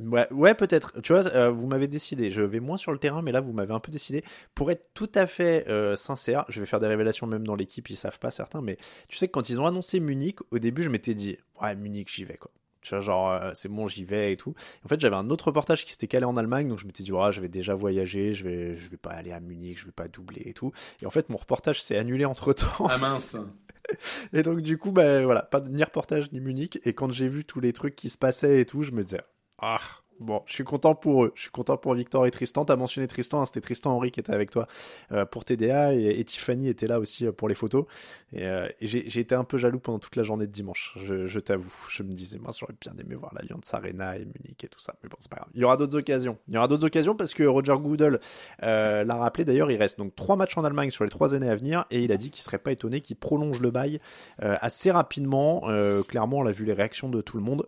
Ouais, 0.00 0.32
ouais, 0.32 0.54
peut-être. 0.54 1.00
Tu 1.00 1.12
vois, 1.12 1.26
euh, 1.26 1.50
vous 1.50 1.66
m'avez 1.66 1.88
décidé. 1.88 2.30
Je 2.30 2.42
vais 2.42 2.60
moins 2.60 2.76
sur 2.76 2.92
le 2.92 2.98
terrain, 2.98 3.22
mais 3.22 3.32
là, 3.32 3.40
vous 3.40 3.52
m'avez 3.52 3.74
un 3.74 3.80
peu 3.80 3.92
décidé. 3.92 4.22
Pour 4.54 4.70
être 4.70 4.88
tout 4.94 5.10
à 5.14 5.26
fait 5.26 5.66
euh, 5.68 5.96
sincère, 5.96 6.44
je 6.48 6.60
vais 6.60 6.66
faire 6.66 6.80
des 6.80 6.86
révélations 6.86 7.26
même 7.26 7.46
dans 7.46 7.54
l'équipe. 7.54 7.88
Ils 7.90 7.96
savent 7.96 8.18
pas 8.18 8.30
certains, 8.30 8.62
mais 8.62 8.76
tu 9.08 9.16
sais 9.16 9.28
que 9.28 9.32
quand 9.32 9.48
ils 9.48 9.60
ont 9.60 9.66
annoncé 9.66 10.00
Munich, 10.00 10.38
au 10.50 10.58
début, 10.58 10.82
je 10.82 10.90
m'étais 10.90 11.14
dit, 11.14 11.38
ouais, 11.60 11.74
Munich, 11.76 12.10
j'y 12.12 12.24
vais 12.24 12.36
quoi. 12.36 12.50
Tu 12.86 12.90
vois, 12.90 13.00
genre, 13.00 13.32
euh, 13.32 13.50
c'est 13.52 13.68
bon, 13.68 13.88
j'y 13.88 14.04
vais 14.04 14.32
et 14.32 14.36
tout. 14.36 14.54
En 14.84 14.88
fait, 14.88 15.00
j'avais 15.00 15.16
un 15.16 15.28
autre 15.30 15.46
reportage 15.46 15.84
qui 15.84 15.90
s'était 15.90 16.06
calé 16.06 16.24
en 16.24 16.36
Allemagne, 16.36 16.68
donc 16.68 16.78
je 16.78 16.86
m'étais 16.86 17.02
dit, 17.02 17.10
ouais, 17.10 17.32
je 17.32 17.40
vais 17.40 17.48
déjà 17.48 17.74
voyager, 17.74 18.32
je 18.32 18.44
vais, 18.44 18.76
je 18.76 18.88
vais 18.88 18.96
pas 18.96 19.10
aller 19.10 19.32
à 19.32 19.40
Munich, 19.40 19.80
je 19.80 19.86
vais 19.86 19.92
pas 19.92 20.06
doubler 20.06 20.42
et 20.44 20.52
tout. 20.52 20.70
Et 21.02 21.06
en 21.06 21.10
fait, 21.10 21.28
mon 21.28 21.36
reportage 21.36 21.82
s'est 21.82 21.96
annulé 21.96 22.24
entre 22.24 22.52
temps. 22.52 22.86
Ah 22.88 22.96
mince. 22.96 23.36
Et 24.32 24.42
donc, 24.42 24.60
du 24.60 24.78
coup, 24.78 24.92
bah 24.92 25.24
voilà, 25.24 25.42
pas 25.42 25.60
de, 25.60 25.68
ni 25.68 25.82
reportage 25.82 26.30
ni 26.32 26.40
Munich. 26.40 26.78
Et 26.84 26.92
quand 26.92 27.10
j'ai 27.10 27.28
vu 27.28 27.44
tous 27.44 27.58
les 27.58 27.72
trucs 27.72 27.96
qui 27.96 28.08
se 28.08 28.18
passaient 28.18 28.60
et 28.60 28.66
tout, 28.66 28.82
je 28.82 28.92
me 28.92 29.02
disais, 29.02 29.20
ah, 29.58 29.80
bon, 30.20 30.42
je 30.46 30.52
suis 30.52 30.64
content 30.64 30.94
pour 30.94 31.24
eux. 31.24 31.32
Je 31.34 31.42
suis 31.42 31.50
content 31.50 31.78
pour 31.78 31.94
Victor 31.94 32.26
et 32.26 32.30
Tristan. 32.30 32.66
T'as 32.66 32.76
mentionné 32.76 33.06
Tristan, 33.06 33.40
hein, 33.40 33.46
c'était 33.46 33.62
Tristan 33.62 33.92
Henry 33.92 34.10
qui 34.10 34.20
était 34.20 34.34
avec 34.34 34.50
toi 34.50 34.66
euh, 35.12 35.24
pour 35.24 35.44
TDA 35.44 35.94
et, 35.94 36.22
Tiffany 36.24 36.68
était 36.68 36.86
là 36.86 37.00
aussi 37.00 37.26
euh, 37.26 37.32
pour 37.32 37.48
les 37.48 37.54
photos. 37.54 37.86
Et, 38.34 38.44
euh, 38.44 38.68
j'ai 38.82 39.18
été 39.18 39.34
un 39.34 39.44
peu 39.44 39.56
jaloux 39.56 39.78
pendant 39.78 39.98
toute 39.98 40.16
la 40.16 40.24
journée 40.24 40.46
de 40.46 40.52
dimanche, 40.52 40.98
je, 41.02 41.40
t'avoue. 41.40 41.72
Je 41.88 42.02
me 42.02 42.12
disais, 42.12 42.38
moi, 42.38 42.50
j'aurais 42.58 42.74
bien 42.78 42.92
aimé 42.98 43.14
voir 43.14 43.32
l'Alliance 43.34 43.72
Arena 43.72 44.16
et 44.16 44.26
Munich 44.26 44.62
et 44.62 44.68
tout 44.68 44.78
ça. 44.78 44.94
Mais 45.02 45.08
bon, 45.08 45.16
c'est 45.20 45.30
pas 45.30 45.36
grave. 45.36 45.48
Il 45.54 45.62
y 45.62 45.64
aura 45.64 45.78
d'autres 45.78 45.96
occasions. 45.96 46.36
Il 46.48 46.54
y 46.54 46.58
aura 46.58 46.68
d'autres 46.68 46.86
occasions 46.86 47.16
parce 47.16 47.32
que 47.32 47.44
Roger 47.44 47.76
Goodell 47.78 48.20
l'a 48.60 49.16
rappelé 49.16 49.46
d'ailleurs, 49.46 49.70
il 49.70 49.78
reste 49.78 49.98
donc 49.98 50.14
trois 50.14 50.36
matchs 50.36 50.58
en 50.58 50.64
Allemagne 50.64 50.90
sur 50.90 51.04
les 51.04 51.10
trois 51.10 51.34
années 51.34 51.48
à 51.48 51.56
venir 51.56 51.86
et 51.90 52.04
il 52.04 52.12
a 52.12 52.18
dit 52.18 52.30
qu'il 52.30 52.42
serait 52.42 52.58
pas 52.58 52.72
étonné 52.72 53.00
qu'il 53.00 53.16
prolonge 53.16 53.60
le 53.60 53.70
bail 53.70 54.00
assez 54.38 54.90
rapidement. 54.90 55.62
Clairement, 56.08 56.38
on 56.38 56.46
a 56.46 56.52
vu 56.52 56.64
les 56.64 56.74
réactions 56.74 57.08
de 57.08 57.22
tout 57.22 57.38
le 57.38 57.42
monde. 57.42 57.66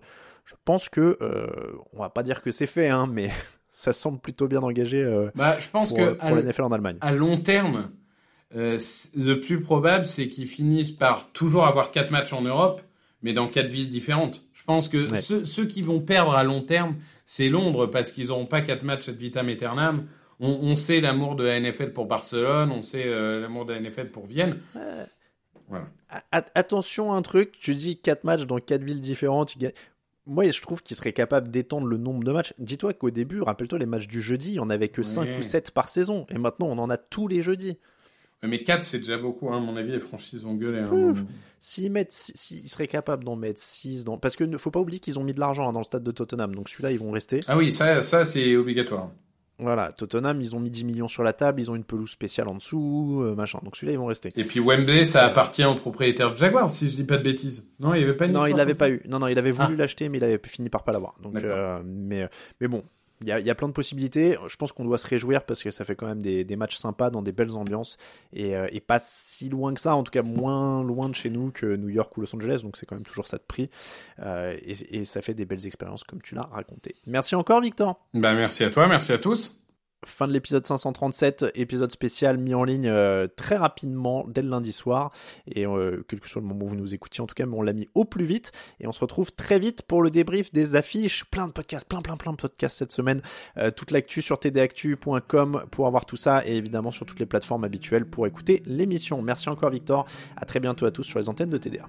Je 0.48 0.54
pense 0.64 0.88
que, 0.88 1.18
euh, 1.20 1.46
on 1.92 1.98
va 2.00 2.08
pas 2.08 2.22
dire 2.22 2.40
que 2.42 2.50
c'est 2.50 2.66
fait, 2.66 2.88
hein, 2.88 3.06
mais 3.06 3.30
ça 3.68 3.92
semble 3.92 4.18
plutôt 4.18 4.48
bien 4.48 4.60
engagé 4.62 5.02
euh, 5.02 5.30
Bah, 5.34 5.58
je 5.58 5.68
pense 5.68 5.90
pour, 5.90 5.98
que 5.98 6.12
pour 6.14 6.34
la 6.34 6.42
NFL 6.42 6.62
en 6.62 6.72
Allemagne. 6.72 6.96
à 7.02 7.12
long 7.12 7.36
terme, 7.38 7.90
euh, 8.56 8.78
le 9.16 9.34
plus 9.40 9.60
probable, 9.60 10.06
c'est 10.06 10.28
qu'ils 10.28 10.46
finissent 10.46 10.90
par 10.90 11.30
toujours 11.32 11.66
avoir 11.66 11.90
quatre 11.90 12.10
matchs 12.10 12.32
en 12.32 12.40
Europe, 12.42 12.80
mais 13.22 13.32
dans 13.34 13.46
quatre 13.46 13.68
villes 13.70 13.90
différentes. 13.90 14.42
Je 14.54 14.64
pense 14.64 14.88
que 14.88 15.10
Ouais. 15.10 15.20
ceux, 15.20 15.44
ceux 15.44 15.66
qui 15.66 15.82
vont 15.82 16.00
perdre 16.00 16.34
à 16.34 16.44
long 16.44 16.62
terme, 16.62 16.96
c'est 17.26 17.48
Londres, 17.50 17.86
parce 17.86 18.10
qu'ils 18.12 18.28
n'auront 18.28 18.46
pas 18.46 18.62
quatre 18.62 18.82
matchs 18.84 19.08
ad 19.10 19.16
vitam 19.16 19.48
aeternam. 19.48 20.06
On, 20.40 20.48
on 20.50 20.74
sait 20.74 21.00
l'amour 21.02 21.34
de 21.36 21.44
la 21.44 21.60
NFL 21.60 21.92
pour 21.92 22.06
Barcelone, 22.06 22.70
on 22.70 22.82
sait 22.82 23.04
euh, 23.06 23.40
l'amour 23.40 23.66
de 23.66 23.74
la 23.74 23.80
NFL 23.80 24.08
pour 24.10 24.24
Vienne. 24.26 24.58
Voilà. 25.68 25.86
Attention 26.54 27.12
à 27.12 27.16
un 27.16 27.22
truc, 27.22 27.52
tu 27.60 27.74
dis 27.74 27.98
4 28.00 28.24
matchs 28.24 28.46
dans 28.46 28.58
4 28.58 28.82
villes 28.82 29.00
différentes. 29.02 29.56
Moi, 30.28 30.50
je 30.50 30.60
trouve 30.60 30.82
qu'il 30.82 30.94
serait 30.96 31.12
capable 31.14 31.50
d'étendre 31.50 31.86
le 31.86 31.96
nombre 31.96 32.22
de 32.22 32.30
matchs. 32.30 32.52
Dis-toi 32.58 32.92
qu'au 32.92 33.10
début, 33.10 33.40
rappelle-toi, 33.40 33.78
les 33.78 33.86
matchs 33.86 34.06
du 34.06 34.20
jeudi, 34.22 34.60
en 34.60 34.68
avait 34.70 34.88
que 34.90 35.02
5 35.02 35.22
Ouais. 35.22 35.38
ou 35.38 35.42
7 35.42 35.70
par 35.72 35.88
saison. 35.88 36.26
Et 36.28 36.38
maintenant, 36.38 36.66
on 36.66 36.78
en 36.78 36.90
a 36.90 36.96
tous 36.98 37.28
les 37.28 37.40
jeudis. 37.42 37.78
Mais 38.44 38.62
quatre, 38.62 38.84
c'est 38.84 38.98
déjà 38.98 39.18
beaucoup, 39.18 39.50
hein, 39.50 39.56
à 39.56 39.60
mon 39.60 39.74
avis, 39.76 39.90
les 39.90 39.98
franchises 39.98 40.44
vont 40.44 40.54
gueuler. 40.54 40.78
hein. 40.80 41.14
S'ils 41.58 41.90
mettent, 41.90 42.12
s'ils 42.12 42.68
seraient 42.68 42.86
capables 42.86 43.24
d'en 43.24 43.34
mettre 43.34 43.60
6 43.60 44.04
dans... 44.04 44.16
Parce 44.16 44.36
que 44.36 44.44
ne 44.44 44.56
faut 44.58 44.70
pas 44.70 44.78
oublier 44.78 45.00
qu'ils 45.00 45.18
ont 45.18 45.24
mis 45.24 45.34
de 45.34 45.40
l'argent 45.40 45.68
hein, 45.68 45.72
dans 45.72 45.80
le 45.80 45.84
stade 45.84 46.04
de 46.04 46.10
Tottenham. 46.12 46.54
Donc 46.54 46.68
celui-là, 46.68 46.92
ils 46.92 47.00
vont 47.00 47.10
rester. 47.10 47.40
Ah 47.48 47.56
oui, 47.56 47.72
ça, 47.72 48.00
ça 48.02 48.24
c'est 48.24 48.54
obligatoire. 48.54 49.10
Voilà, 49.60 49.90
Tottenham, 49.90 50.40
ils 50.40 50.54
ont 50.54 50.60
mis 50.60 50.70
10 50.70 50.84
millions 50.84 51.08
sur 51.08 51.24
la 51.24 51.32
table, 51.32 51.60
ils 51.60 51.68
ont 51.68 51.74
une 51.74 51.82
pelouse 51.82 52.10
spéciale 52.10 52.46
en 52.48 52.54
dessous, 52.54 53.20
euh, 53.22 53.34
machin. 53.34 53.58
Donc 53.64 53.74
celui-là, 53.76 53.92
ils 53.94 53.98
vont 53.98 54.06
rester. 54.06 54.28
Et 54.36 54.44
puis 54.44 54.60
Wembley, 54.60 55.04
ça 55.04 55.24
appartient 55.24 55.64
au 55.64 55.74
propriétaire 55.74 56.30
de 56.30 56.36
Jaguar, 56.36 56.70
si 56.70 56.88
je 56.88 56.94
dis 56.94 57.04
pas 57.04 57.16
de 57.16 57.24
bêtises. 57.24 57.66
Non, 57.80 57.92
il 57.94 58.04
avait 58.04 58.14
pas 58.14 58.26
une 58.26 58.32
Non, 58.32 58.46
il 58.46 58.54
l'avait 58.56 58.74
pas 58.74 58.88
eu. 58.88 59.02
Non, 59.08 59.18
non, 59.18 59.26
il 59.26 59.36
avait 59.38 59.50
voulu 59.50 59.74
Ah. 59.74 59.78
l'acheter, 59.78 60.08
mais 60.08 60.18
il 60.18 60.24
avait 60.24 60.40
fini 60.46 60.68
par 60.70 60.84
pas 60.84 60.92
l'avoir. 60.92 61.16
Donc, 61.20 61.34
euh, 61.36 61.80
mais, 61.84 62.28
mais 62.60 62.68
bon, 62.68 62.84
il 63.20 63.26
y 63.26 63.50
a, 63.50 63.54
plein 63.54 63.68
de 63.68 63.72
possibilités. 63.72 64.36
Je 64.46 64.56
pense 64.56 64.72
qu'on 64.72 64.84
doit 64.84 64.98
se 64.98 65.06
réjouir 65.06 65.44
parce 65.44 65.62
que 65.62 65.70
ça 65.70 65.84
fait 65.84 65.96
quand 65.96 66.06
même 66.06 66.22
des, 66.22 66.56
matchs 66.56 66.76
sympas 66.76 67.10
dans 67.10 67.22
des 67.22 67.32
belles 67.32 67.56
ambiances 67.56 67.96
et, 68.32 68.56
euh, 68.56 68.68
et 68.70 68.80
pas 68.80 68.98
si 69.00 69.48
loin 69.48 69.74
que 69.74 69.80
ça, 69.80 69.94
en 69.94 70.02
tout 70.02 70.10
cas 70.10 70.22
moins 70.22 70.82
loin 70.84 71.08
de 71.08 71.14
chez 71.14 71.30
nous 71.30 71.50
que 71.50 71.76
New 71.76 71.88
York 71.88 72.16
ou 72.16 72.20
Los 72.20 72.34
Angeles. 72.34 72.60
Donc 72.62 72.76
c'est 72.76 72.86
quand 72.86 72.96
même 72.96 73.04
toujours 73.04 73.26
ça 73.26 73.38
de 73.38 73.44
prix 73.46 73.70
Euh, 74.20 74.56
et, 74.62 74.98
et 74.98 75.04
ça 75.04 75.22
fait 75.22 75.34
des 75.34 75.44
belles 75.44 75.66
expériences 75.66 76.02
comme 76.04 76.20
tu 76.20 76.34
l'as 76.34 76.42
raconté. 76.42 76.96
Merci 77.06 77.34
encore, 77.34 77.60
Victor. 77.60 78.00
Bah, 78.14 78.34
merci 78.34 78.64
à 78.64 78.70
toi, 78.70 78.86
merci 78.88 79.12
à 79.12 79.18
tous. 79.18 79.60
Fin 80.06 80.28
de 80.28 80.32
l'épisode 80.32 80.64
537, 80.64 81.46
épisode 81.56 81.90
spécial 81.90 82.38
mis 82.38 82.54
en 82.54 82.62
ligne 82.62 82.86
euh, 82.86 83.26
très 83.26 83.56
rapidement 83.56 84.24
dès 84.28 84.42
le 84.42 84.48
lundi 84.48 84.72
soir. 84.72 85.10
Et 85.46 85.66
euh, 85.66 86.04
quel 86.08 86.20
que 86.20 86.28
soit 86.28 86.40
le 86.40 86.46
moment 86.46 86.66
où 86.66 86.68
vous 86.68 86.76
nous 86.76 86.94
écoutiez, 86.94 87.20
en 87.20 87.26
tout 87.26 87.34
cas, 87.34 87.46
mais 87.46 87.56
on 87.56 87.62
l'a 87.62 87.72
mis 87.72 87.88
au 87.94 88.04
plus 88.04 88.24
vite. 88.24 88.52
Et 88.78 88.86
on 88.86 88.92
se 88.92 89.00
retrouve 89.00 89.32
très 89.32 89.58
vite 89.58 89.82
pour 89.82 90.00
le 90.00 90.10
débrief 90.10 90.52
des 90.52 90.76
affiches. 90.76 91.24
Plein 91.24 91.48
de 91.48 91.52
podcasts, 91.52 91.88
plein, 91.88 92.00
plein, 92.00 92.16
plein 92.16 92.30
de 92.30 92.36
podcasts 92.36 92.76
cette 92.76 92.92
semaine. 92.92 93.20
Euh, 93.56 93.72
toute 93.72 93.90
l'actu 93.90 94.22
sur 94.22 94.38
tdactu.com 94.38 95.64
pour 95.72 95.88
avoir 95.88 96.06
tout 96.06 96.16
ça. 96.16 96.46
Et 96.46 96.56
évidemment 96.56 96.92
sur 96.92 97.04
toutes 97.04 97.18
les 97.18 97.26
plateformes 97.26 97.64
habituelles 97.64 98.06
pour 98.06 98.28
écouter 98.28 98.62
l'émission. 98.66 99.20
Merci 99.20 99.48
encore, 99.48 99.70
Victor. 99.70 100.06
À 100.36 100.44
très 100.44 100.60
bientôt 100.60 100.86
à 100.86 100.92
tous 100.92 101.02
sur 101.02 101.18
les 101.18 101.28
antennes 101.28 101.50
de 101.50 101.58
TDA. 101.58 101.88